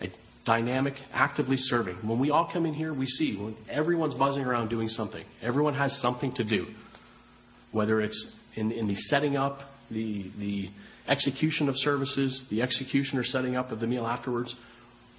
[0.00, 0.06] A
[0.44, 1.96] dynamic, actively serving.
[2.06, 5.24] When we all come in here, we see when everyone's buzzing around doing something.
[5.40, 6.66] Everyone has something to do.
[7.70, 9.60] Whether it's in, in the setting up,
[9.92, 10.68] the, the
[11.08, 14.54] execution of services, the execution or setting up of the meal afterwards,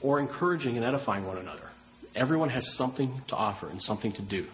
[0.02, 1.70] or encouraging and edifying one another.
[2.16, 4.48] Everyone has something to offer and something to do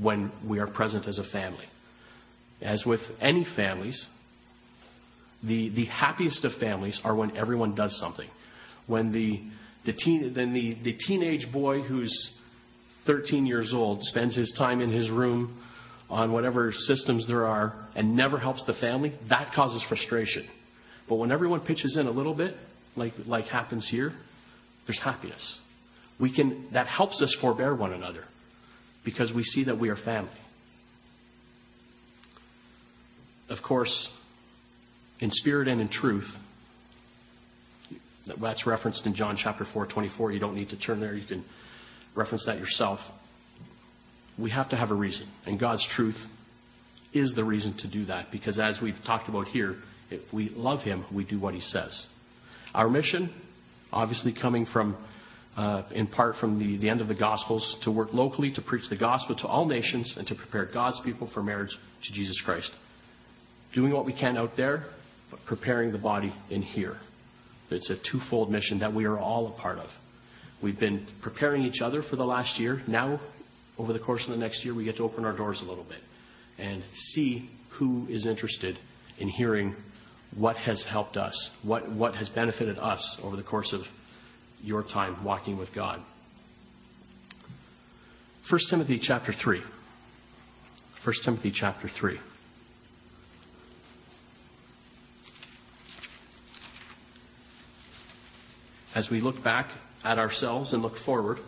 [0.00, 1.66] when we are present as a family.
[2.62, 4.06] As with any families,
[5.42, 8.28] the, the happiest of families are when everyone does something.
[8.86, 9.40] When the,
[9.86, 12.32] the, teen, then the, the teenage boy who's
[13.06, 15.62] 13 years old spends his time in his room
[16.10, 20.46] on whatever systems there are and never helps the family, that causes frustration.
[21.08, 22.54] But when everyone pitches in a little bit,
[22.96, 24.12] like, like happens here,
[24.86, 25.58] there's happiness.
[26.20, 28.24] We can, that helps us forbear one another
[29.04, 30.30] because we see that we are family.
[33.48, 34.08] Of course,
[35.20, 36.28] in spirit and in truth,
[38.40, 40.32] that's referenced in John chapter 4, 24.
[40.32, 41.14] You don't need to turn there.
[41.14, 41.44] You can
[42.16, 43.00] reference that yourself.
[44.40, 45.28] We have to have a reason.
[45.46, 46.16] And God's truth
[47.12, 48.30] is the reason to do that.
[48.30, 49.76] Because as we've talked about here,
[50.10, 52.06] if we love Him, we do what He says.
[52.74, 53.32] Our mission,
[53.92, 54.96] obviously coming from,
[55.56, 58.88] uh, in part from the, the end of the Gospels, to work locally to preach
[58.88, 62.70] the gospel to all nations and to prepare God's people for marriage to Jesus Christ.
[63.74, 64.84] Doing what we can out there,
[65.30, 66.96] but preparing the body in here.
[67.70, 69.88] It's a twofold mission that we are all a part of.
[70.62, 72.82] We've been preparing each other for the last year.
[72.88, 73.20] Now,
[73.80, 75.84] over the course of the next year, we get to open our doors a little
[75.84, 76.00] bit
[76.58, 78.78] and see who is interested
[79.18, 79.74] in hearing
[80.36, 83.80] what has helped us, what, what has benefited us over the course of
[84.60, 85.98] your time walking with God.
[88.50, 89.62] 1 Timothy chapter 3.
[91.02, 92.18] 1 Timothy chapter 3.
[98.94, 99.70] As we look back
[100.04, 101.38] at ourselves and look forward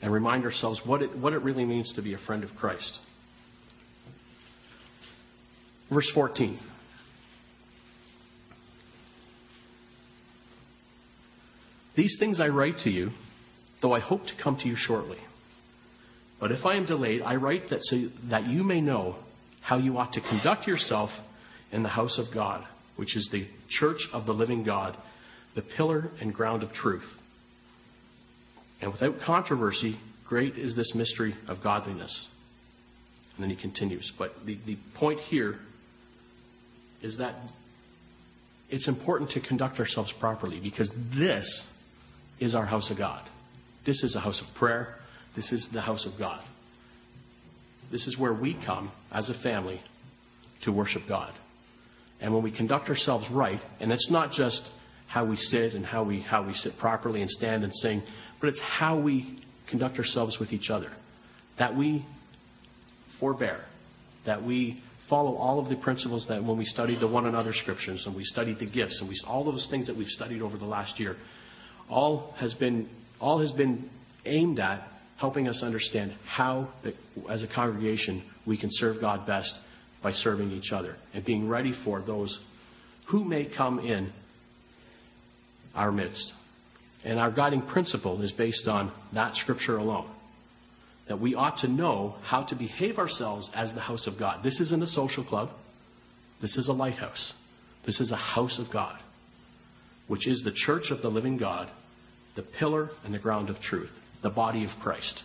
[0.00, 2.98] and remind ourselves what it, what it really means to be a friend of Christ.
[5.90, 6.58] Verse 14.
[11.96, 13.10] These things I write to you,
[13.82, 15.18] though I hope to come to you shortly.
[16.38, 19.16] But if I am delayed, I write that so that you may know
[19.60, 21.10] how you ought to conduct yourself
[21.72, 22.64] in the house of God,
[22.96, 24.96] which is the church of the living God,
[25.56, 27.04] the pillar and ground of truth.
[28.80, 32.28] And without controversy, great is this mystery of godliness.
[33.36, 34.12] And then he continues.
[34.18, 35.56] But the, the point here
[37.02, 37.34] is that
[38.68, 41.68] it's important to conduct ourselves properly because this
[42.40, 43.28] is our house of God.
[43.86, 44.96] This is a house of prayer.
[45.34, 46.42] This is the house of God.
[47.90, 49.80] This is where we come as a family
[50.64, 51.32] to worship God.
[52.20, 54.68] And when we conduct ourselves right, and it's not just
[55.06, 58.02] how we sit and how we, how we sit properly and stand and sing,
[58.40, 60.90] but it's how we conduct ourselves with each other.
[61.58, 62.06] That we
[63.20, 63.64] forbear,
[64.26, 68.04] that we follow all of the principles that when we studied the one another scriptures
[68.06, 70.66] and we studied the gifts and we, all those things that we've studied over the
[70.66, 71.16] last year,
[71.88, 72.88] all has been,
[73.20, 73.88] all has been
[74.26, 74.86] aimed at
[75.18, 76.72] helping us understand how,
[77.28, 79.52] as a congregation, we can serve God best
[80.02, 82.38] by serving each other and being ready for those
[83.10, 84.12] who may come in
[85.74, 86.34] our midst.
[87.08, 90.10] And our guiding principle is based on that scripture alone.
[91.08, 94.44] That we ought to know how to behave ourselves as the house of God.
[94.44, 95.48] This isn't a social club.
[96.42, 97.32] This is a lighthouse.
[97.86, 99.00] This is a house of God,
[100.06, 101.70] which is the church of the living God
[102.36, 103.90] the pillar and the ground of truth,
[104.22, 105.24] the body of Christ.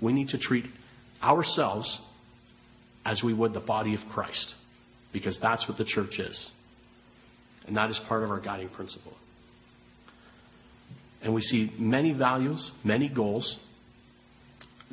[0.00, 0.64] We need to treat
[1.20, 2.00] ourselves
[3.04, 4.54] as we would the body of Christ,
[5.12, 6.50] because that's what the church is.
[7.66, 9.14] And that is part of our guiding principle.
[11.26, 13.58] And we see many values, many goals.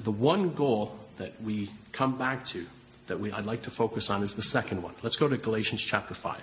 [0.03, 2.65] The one goal that we come back to
[3.07, 4.95] that we, I'd like to focus on is the second one.
[5.03, 6.41] Let's go to Galatians chapter 5.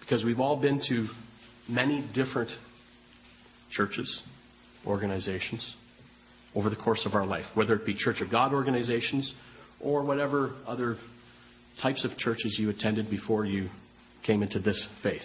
[0.00, 1.08] because we've all been to
[1.66, 2.50] many different
[3.70, 4.22] churches,
[4.86, 5.74] organizations
[6.54, 9.34] over the course of our life, whether it be Church of God organizations
[9.80, 10.96] or whatever other
[11.82, 13.68] types of churches you attended before you
[14.24, 15.22] came into this faith.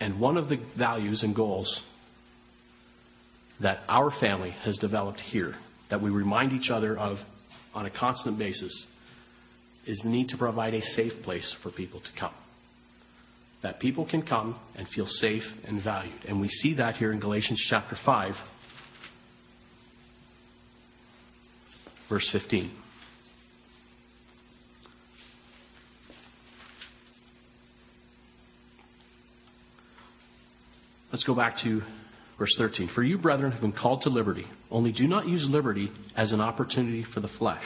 [0.00, 1.82] And one of the values and goals
[3.60, 5.54] that our family has developed here,
[5.90, 7.18] that we remind each other of
[7.74, 8.86] on a constant basis,
[9.86, 12.34] is the need to provide a safe place for people to come.
[13.62, 16.24] That people can come and feel safe and valued.
[16.26, 18.34] And we see that here in Galatians chapter 5,
[22.12, 22.70] verse 15.
[31.10, 31.80] Let's go back to
[32.38, 32.90] verse 13.
[32.94, 34.44] For you, brethren, have been called to liberty.
[34.70, 37.64] Only do not use liberty as an opportunity for the flesh,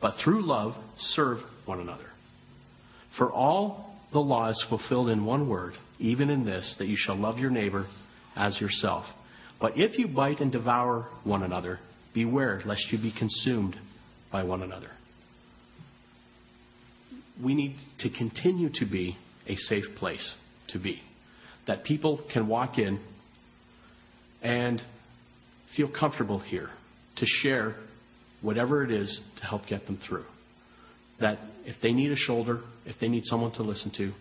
[0.00, 2.06] but through love serve one another.
[3.18, 7.16] For all the law is fulfilled in one word, even in this, that you shall
[7.16, 7.84] love your neighbor
[8.36, 9.04] as yourself.
[9.60, 11.78] But if you bite and devour one another,
[12.18, 13.76] beware lest you be consumed
[14.32, 14.90] by one another.
[17.42, 19.16] We need to continue to be
[19.46, 20.34] a safe place
[20.68, 21.00] to be
[21.68, 22.98] that people can walk in
[24.42, 24.82] and
[25.76, 26.70] feel comfortable here
[27.16, 27.76] to share
[28.42, 30.24] whatever it is to help get them through.
[31.20, 34.12] That if they need a shoulder, if they need someone to listen to,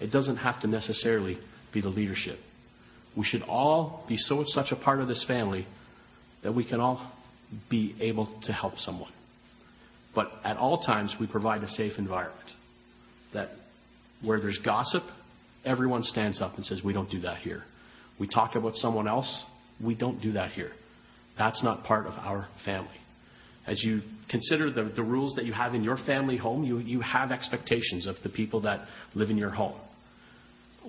[0.00, 1.36] it doesn't have to necessarily
[1.74, 2.38] be the leadership.
[3.16, 5.66] We should all be so such a part of this family
[6.42, 7.12] that we can all
[7.70, 9.12] be able to help someone.
[10.14, 12.48] But at all times, we provide a safe environment.
[13.32, 13.48] That
[14.22, 15.02] where there's gossip,
[15.64, 17.62] everyone stands up and says, We don't do that here.
[18.18, 19.44] We talk about someone else,
[19.84, 20.70] we don't do that here.
[21.36, 22.90] That's not part of our family.
[23.66, 27.00] As you consider the, the rules that you have in your family home, you, you
[27.00, 29.80] have expectations of the people that live in your home.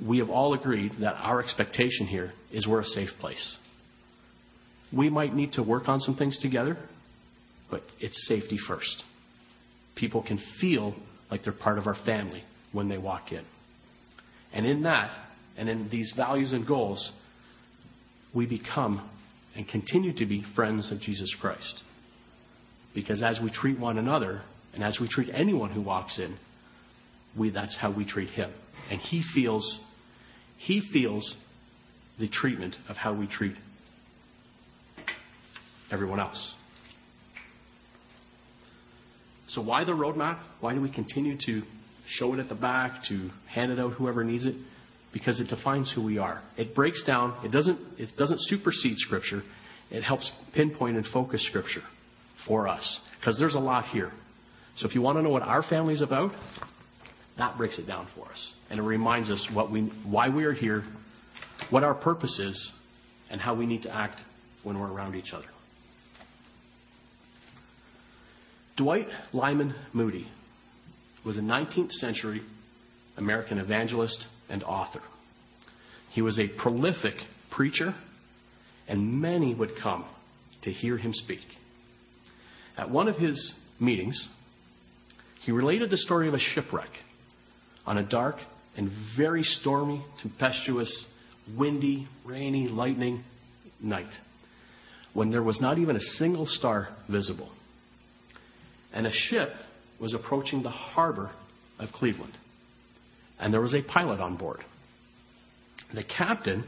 [0.07, 3.57] We have all agreed that our expectation here is we're a safe place.
[4.95, 6.77] We might need to work on some things together,
[7.69, 9.03] but it's safety first.
[9.95, 10.95] People can feel
[11.29, 13.43] like they're part of our family when they walk in.
[14.53, 15.11] And in that,
[15.57, 17.11] and in these values and goals,
[18.33, 19.09] we become
[19.55, 21.81] and continue to be friends of Jesus Christ.
[22.93, 24.41] Because as we treat one another,
[24.73, 26.37] and as we treat anyone who walks in,
[27.37, 28.53] we, that's how we treat him.
[28.89, 29.81] And he feels,
[30.57, 31.35] he feels
[32.19, 33.55] the treatment of how we treat
[35.91, 36.55] everyone else.
[39.47, 40.39] So why the roadmap?
[40.59, 41.61] Why do we continue to
[42.07, 44.55] show it at the back, to hand it out whoever needs it,
[45.13, 46.41] because it defines who we are.
[46.57, 49.43] It breaks down, it doesn't, it doesn't supersede Scripture,
[49.89, 51.81] it helps pinpoint and focus Scripture
[52.47, 54.11] for us, because there's a lot here.
[54.77, 56.31] So if you want to know what our family is about,
[57.37, 58.53] that breaks it down for us.
[58.69, 60.83] And it reminds us what we, why we are here,
[61.69, 62.71] what our purpose is,
[63.29, 64.19] and how we need to act
[64.63, 65.45] when we're around each other.
[68.77, 70.27] Dwight Lyman Moody
[71.25, 72.41] was a 19th century
[73.15, 74.99] American evangelist and author.
[76.11, 77.13] He was a prolific
[77.51, 77.95] preacher,
[78.87, 80.05] and many would come
[80.63, 81.39] to hear him speak.
[82.77, 84.29] At one of his meetings,
[85.45, 86.89] he related the story of a shipwreck
[87.85, 88.35] on a dark
[88.75, 91.05] and very stormy, tempestuous,
[91.57, 93.23] windy, rainy, lightning
[93.81, 94.11] night
[95.13, 97.49] when there was not even a single star visible.
[98.95, 99.49] And a ship
[99.99, 101.29] was approaching the harbor
[101.77, 102.33] of Cleveland,
[103.39, 104.61] and there was a pilot on board.
[105.93, 106.63] The captain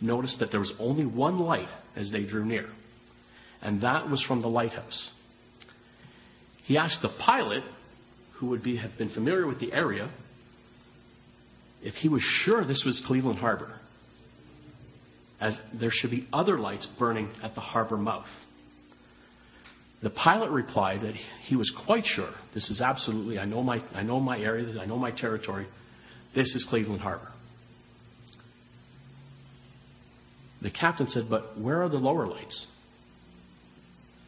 [0.00, 2.68] noticed that there was only one light as they drew near,
[3.62, 5.10] and that was from the lighthouse.
[6.64, 7.64] He asked the pilot,
[8.38, 10.12] who would be, have been familiar with the area,
[11.82, 13.80] if he was sure this was Cleveland Harbor,
[15.40, 18.26] as there should be other lights burning at the harbor mouth.
[20.02, 24.02] The pilot replied that he was quite sure this is absolutely, I know my, I
[24.02, 25.66] know my area, I know my territory.
[26.34, 27.28] This is Cleveland Harbor.
[30.62, 32.66] The captain said, But where are the lower lights?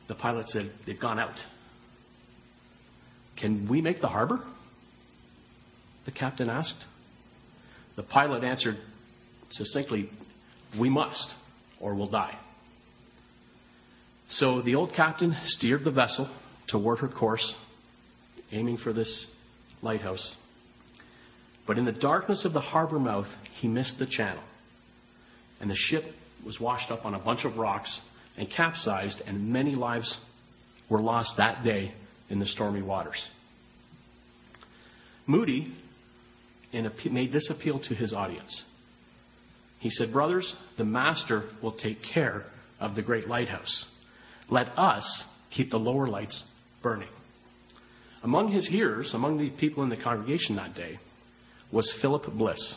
[0.09, 1.37] The pilot said, They've gone out.
[3.41, 4.41] Can we make the harbor?
[6.05, 6.85] The captain asked.
[7.97, 8.77] The pilot answered
[9.51, 10.11] succinctly,
[10.79, 11.35] We must,
[11.81, 12.37] or we'll die.
[14.31, 16.33] So the old captain steered the vessel
[16.68, 17.55] toward her course,
[18.53, 19.26] aiming for this
[19.83, 20.37] lighthouse.
[21.66, 23.26] But in the darkness of the harbor mouth,
[23.61, 24.43] he missed the channel.
[25.61, 26.05] And the ship
[26.45, 28.01] was washed up on a bunch of rocks
[28.39, 30.16] and capsized, and many lives
[30.89, 31.93] were lost that day
[32.28, 33.22] in the stormy waters.
[35.26, 35.74] Moody
[36.72, 38.64] made this appeal to his audience
[39.81, 42.45] He said, Brothers, the master will take care
[42.78, 43.87] of the great lighthouse.
[44.51, 46.42] Let us keep the lower lights
[46.82, 47.09] burning.
[48.22, 50.98] Among his hearers, among the people in the congregation that day,
[51.72, 52.76] was Philip Bliss.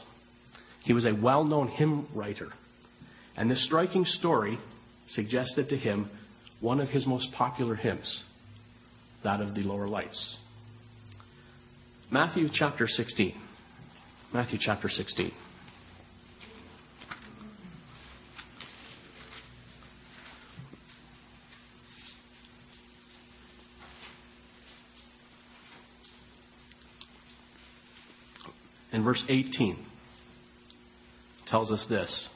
[0.84, 2.50] He was a well known hymn writer.
[3.36, 4.60] And this striking story
[5.08, 6.10] suggested to him
[6.62, 8.24] one of his most popular hymns,
[9.24, 10.38] that of the lower lights.
[12.12, 13.34] Matthew chapter 16.
[14.34, 15.32] Matthew chapter 16.
[29.04, 29.86] Verse 18
[31.48, 32.30] tells us this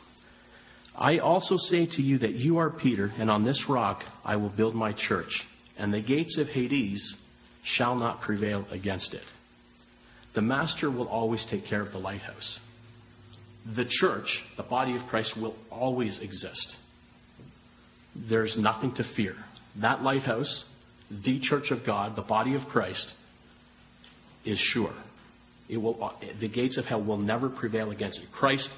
[0.97, 4.49] I also say to you that you are Peter, and on this rock I will
[4.49, 5.43] build my church,
[5.78, 7.15] and the gates of Hades
[7.63, 9.24] shall not prevail against it.
[10.34, 12.59] The Master will always take care of the lighthouse.
[13.76, 16.78] The church, the body of Christ, will always exist.
[18.30, 19.36] There's nothing to fear.
[19.82, 20.65] That lighthouse,
[21.11, 23.13] the church of God, the body of Christ,
[24.45, 24.93] is sure.
[25.70, 28.30] It will, uh, the gates of hell will never prevail against it.
[28.32, 28.70] Christ,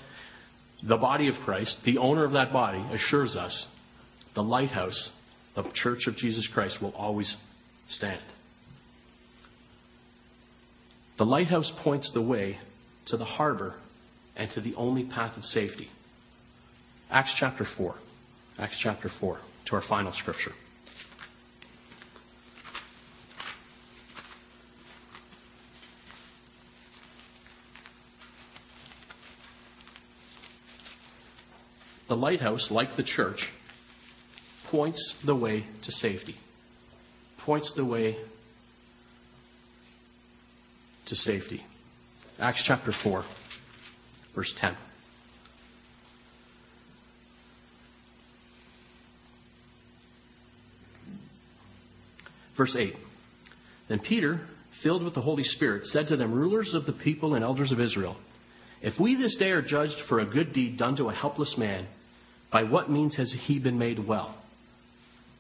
[0.88, 3.68] the body of Christ, the owner of that body, assures us
[4.36, 5.12] the lighthouse,
[5.56, 7.36] the church of Jesus Christ, will always
[7.88, 8.22] stand.
[11.18, 12.58] The lighthouse points the way
[13.08, 13.76] to the harbor
[14.36, 15.90] and to the only path of safety.
[17.12, 17.96] Acts chapter 4.
[18.58, 20.52] Acts chapter 4, to our final scripture.
[32.10, 33.47] The lighthouse, like the church,
[34.72, 36.36] points the way to safety,
[37.45, 38.18] points the way
[41.05, 41.64] to safety.
[42.39, 43.24] Acts chapter 4,
[44.36, 44.76] verse 10.
[52.57, 52.95] Verse 8.
[53.88, 54.41] Then Peter,
[54.82, 57.80] filled with the Holy Spirit, said to them, Rulers of the people and elders of
[57.80, 58.18] Israel,
[58.82, 61.88] if we this day are judged for a good deed done to a helpless man,
[62.52, 64.36] by what means has he been made well?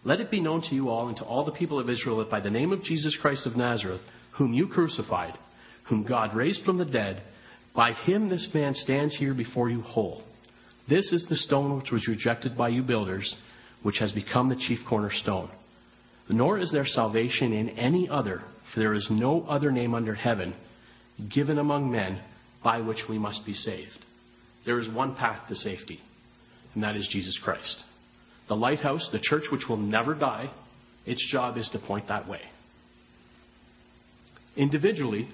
[0.03, 2.29] Let it be known to you all and to all the people of Israel that
[2.29, 4.01] by the name of Jesus Christ of Nazareth,
[4.37, 5.33] whom you crucified,
[5.89, 7.21] whom God raised from the dead,
[7.75, 10.23] by him this man stands here before you whole.
[10.87, 13.35] This is the stone which was rejected by you builders,
[13.83, 15.49] which has become the chief cornerstone.
[16.29, 18.41] Nor is there salvation in any other,
[18.73, 20.55] for there is no other name under heaven
[21.33, 22.21] given among men
[22.63, 24.05] by which we must be saved.
[24.65, 25.99] There is one path to safety,
[26.73, 27.83] and that is Jesus Christ.
[28.47, 30.49] The lighthouse, the church which will never die,
[31.05, 32.41] its job is to point that way.
[34.55, 35.29] Individually,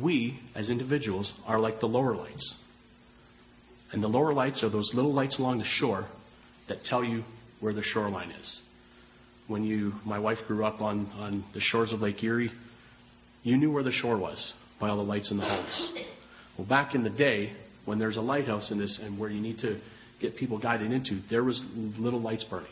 [0.00, 2.58] we, as individuals, are like the lower lights.
[3.92, 6.08] And the lower lights are those little lights along the shore
[6.68, 7.22] that tell you
[7.60, 8.60] where the shoreline is.
[9.48, 12.50] When you, my wife grew up on, on the shores of Lake Erie,
[13.42, 15.92] you knew where the shore was by all the lights in the homes.
[16.56, 17.52] Well, back in the day,
[17.84, 19.80] when there's a lighthouse in this and where you need to
[20.22, 21.62] get people guided into, there was
[21.98, 22.70] little lights burning.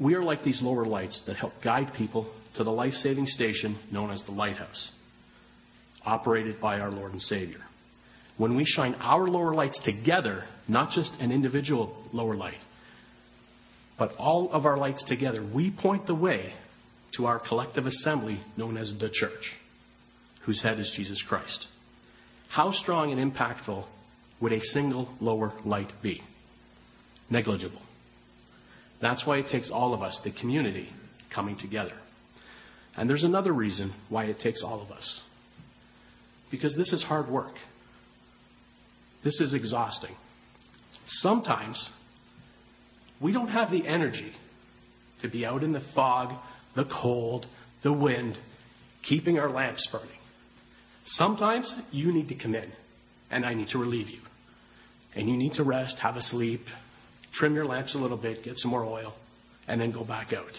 [0.00, 3.78] We are like these lower lights that help guide people to the life saving station
[3.92, 4.90] known as the lighthouse,
[6.04, 7.60] operated by our Lord and Savior.
[8.36, 12.58] When we shine our lower lights together, not just an individual lower light,
[13.96, 16.52] but all of our lights together, we point the way
[17.16, 19.52] to our collective assembly known as the church,
[20.44, 21.68] whose head is Jesus Christ.
[22.54, 23.84] How strong and impactful
[24.40, 26.22] would a single lower light be?
[27.28, 27.82] Negligible.
[29.02, 30.88] That's why it takes all of us, the community,
[31.34, 31.96] coming together.
[32.96, 35.20] And there's another reason why it takes all of us.
[36.52, 37.56] Because this is hard work.
[39.24, 40.14] This is exhausting.
[41.06, 41.90] Sometimes
[43.20, 44.30] we don't have the energy
[45.22, 46.38] to be out in the fog,
[46.76, 47.46] the cold,
[47.82, 48.36] the wind,
[49.02, 50.20] keeping our lamps burning.
[51.04, 52.70] Sometimes you need to come in,
[53.30, 54.20] and I need to relieve you.
[55.14, 56.62] And you need to rest, have a sleep,
[57.34, 59.14] trim your lamps a little bit, get some more oil,
[59.68, 60.52] and then go back out.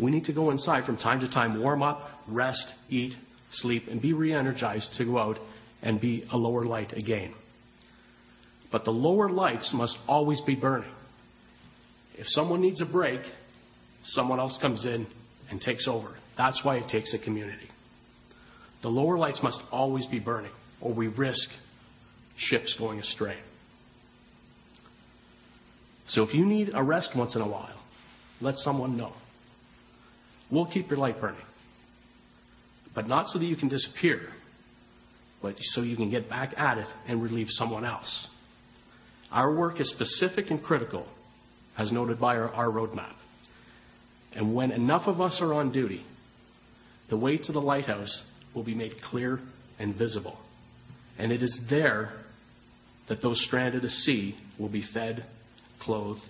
[0.00, 3.14] We need to go inside from time to time, warm up, rest, eat,
[3.50, 5.38] sleep, and be re energized to go out
[5.82, 7.34] and be a lower light again.
[8.70, 10.92] But the lower lights must always be burning.
[12.16, 13.20] If someone needs a break,
[14.02, 15.06] someone else comes in
[15.50, 16.16] and takes over.
[16.36, 17.68] That's why it takes a community.
[18.82, 21.48] The lower lights must always be burning, or we risk
[22.36, 23.36] ships going astray.
[26.06, 27.78] So if you need a rest once in a while,
[28.40, 29.12] let someone know.
[30.50, 31.42] We'll keep your light burning.
[32.94, 34.22] but not so that you can disappear,
[35.40, 38.28] but so you can get back at it and relieve someone else.
[39.30, 41.06] Our work is specific and critical,
[41.76, 43.14] as noted by our, our roadmap.
[44.34, 46.04] And when enough of us are on duty,
[47.08, 48.22] the way to the lighthouse
[48.54, 49.38] will be made clear
[49.78, 50.38] and visible.
[51.18, 52.10] And it is there
[53.08, 55.24] that those stranded at sea will be fed,
[55.80, 56.20] clothed,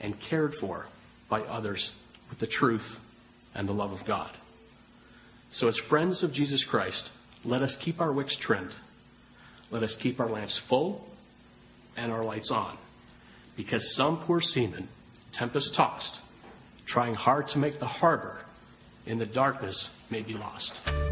[0.00, 0.86] and cared for
[1.30, 1.90] by others
[2.30, 2.86] with the truth
[3.54, 4.34] and the love of God.
[5.52, 7.10] So, as friends of Jesus Christ,
[7.44, 8.72] let us keep our wicks trimmed.
[9.70, 11.06] Let us keep our lamps full
[11.96, 12.78] and our lights on.
[13.56, 14.88] Because some poor seaman,
[15.34, 16.20] tempest tossed,
[16.86, 18.38] trying hard to make the harbor
[19.06, 21.11] in the darkness, may be lost.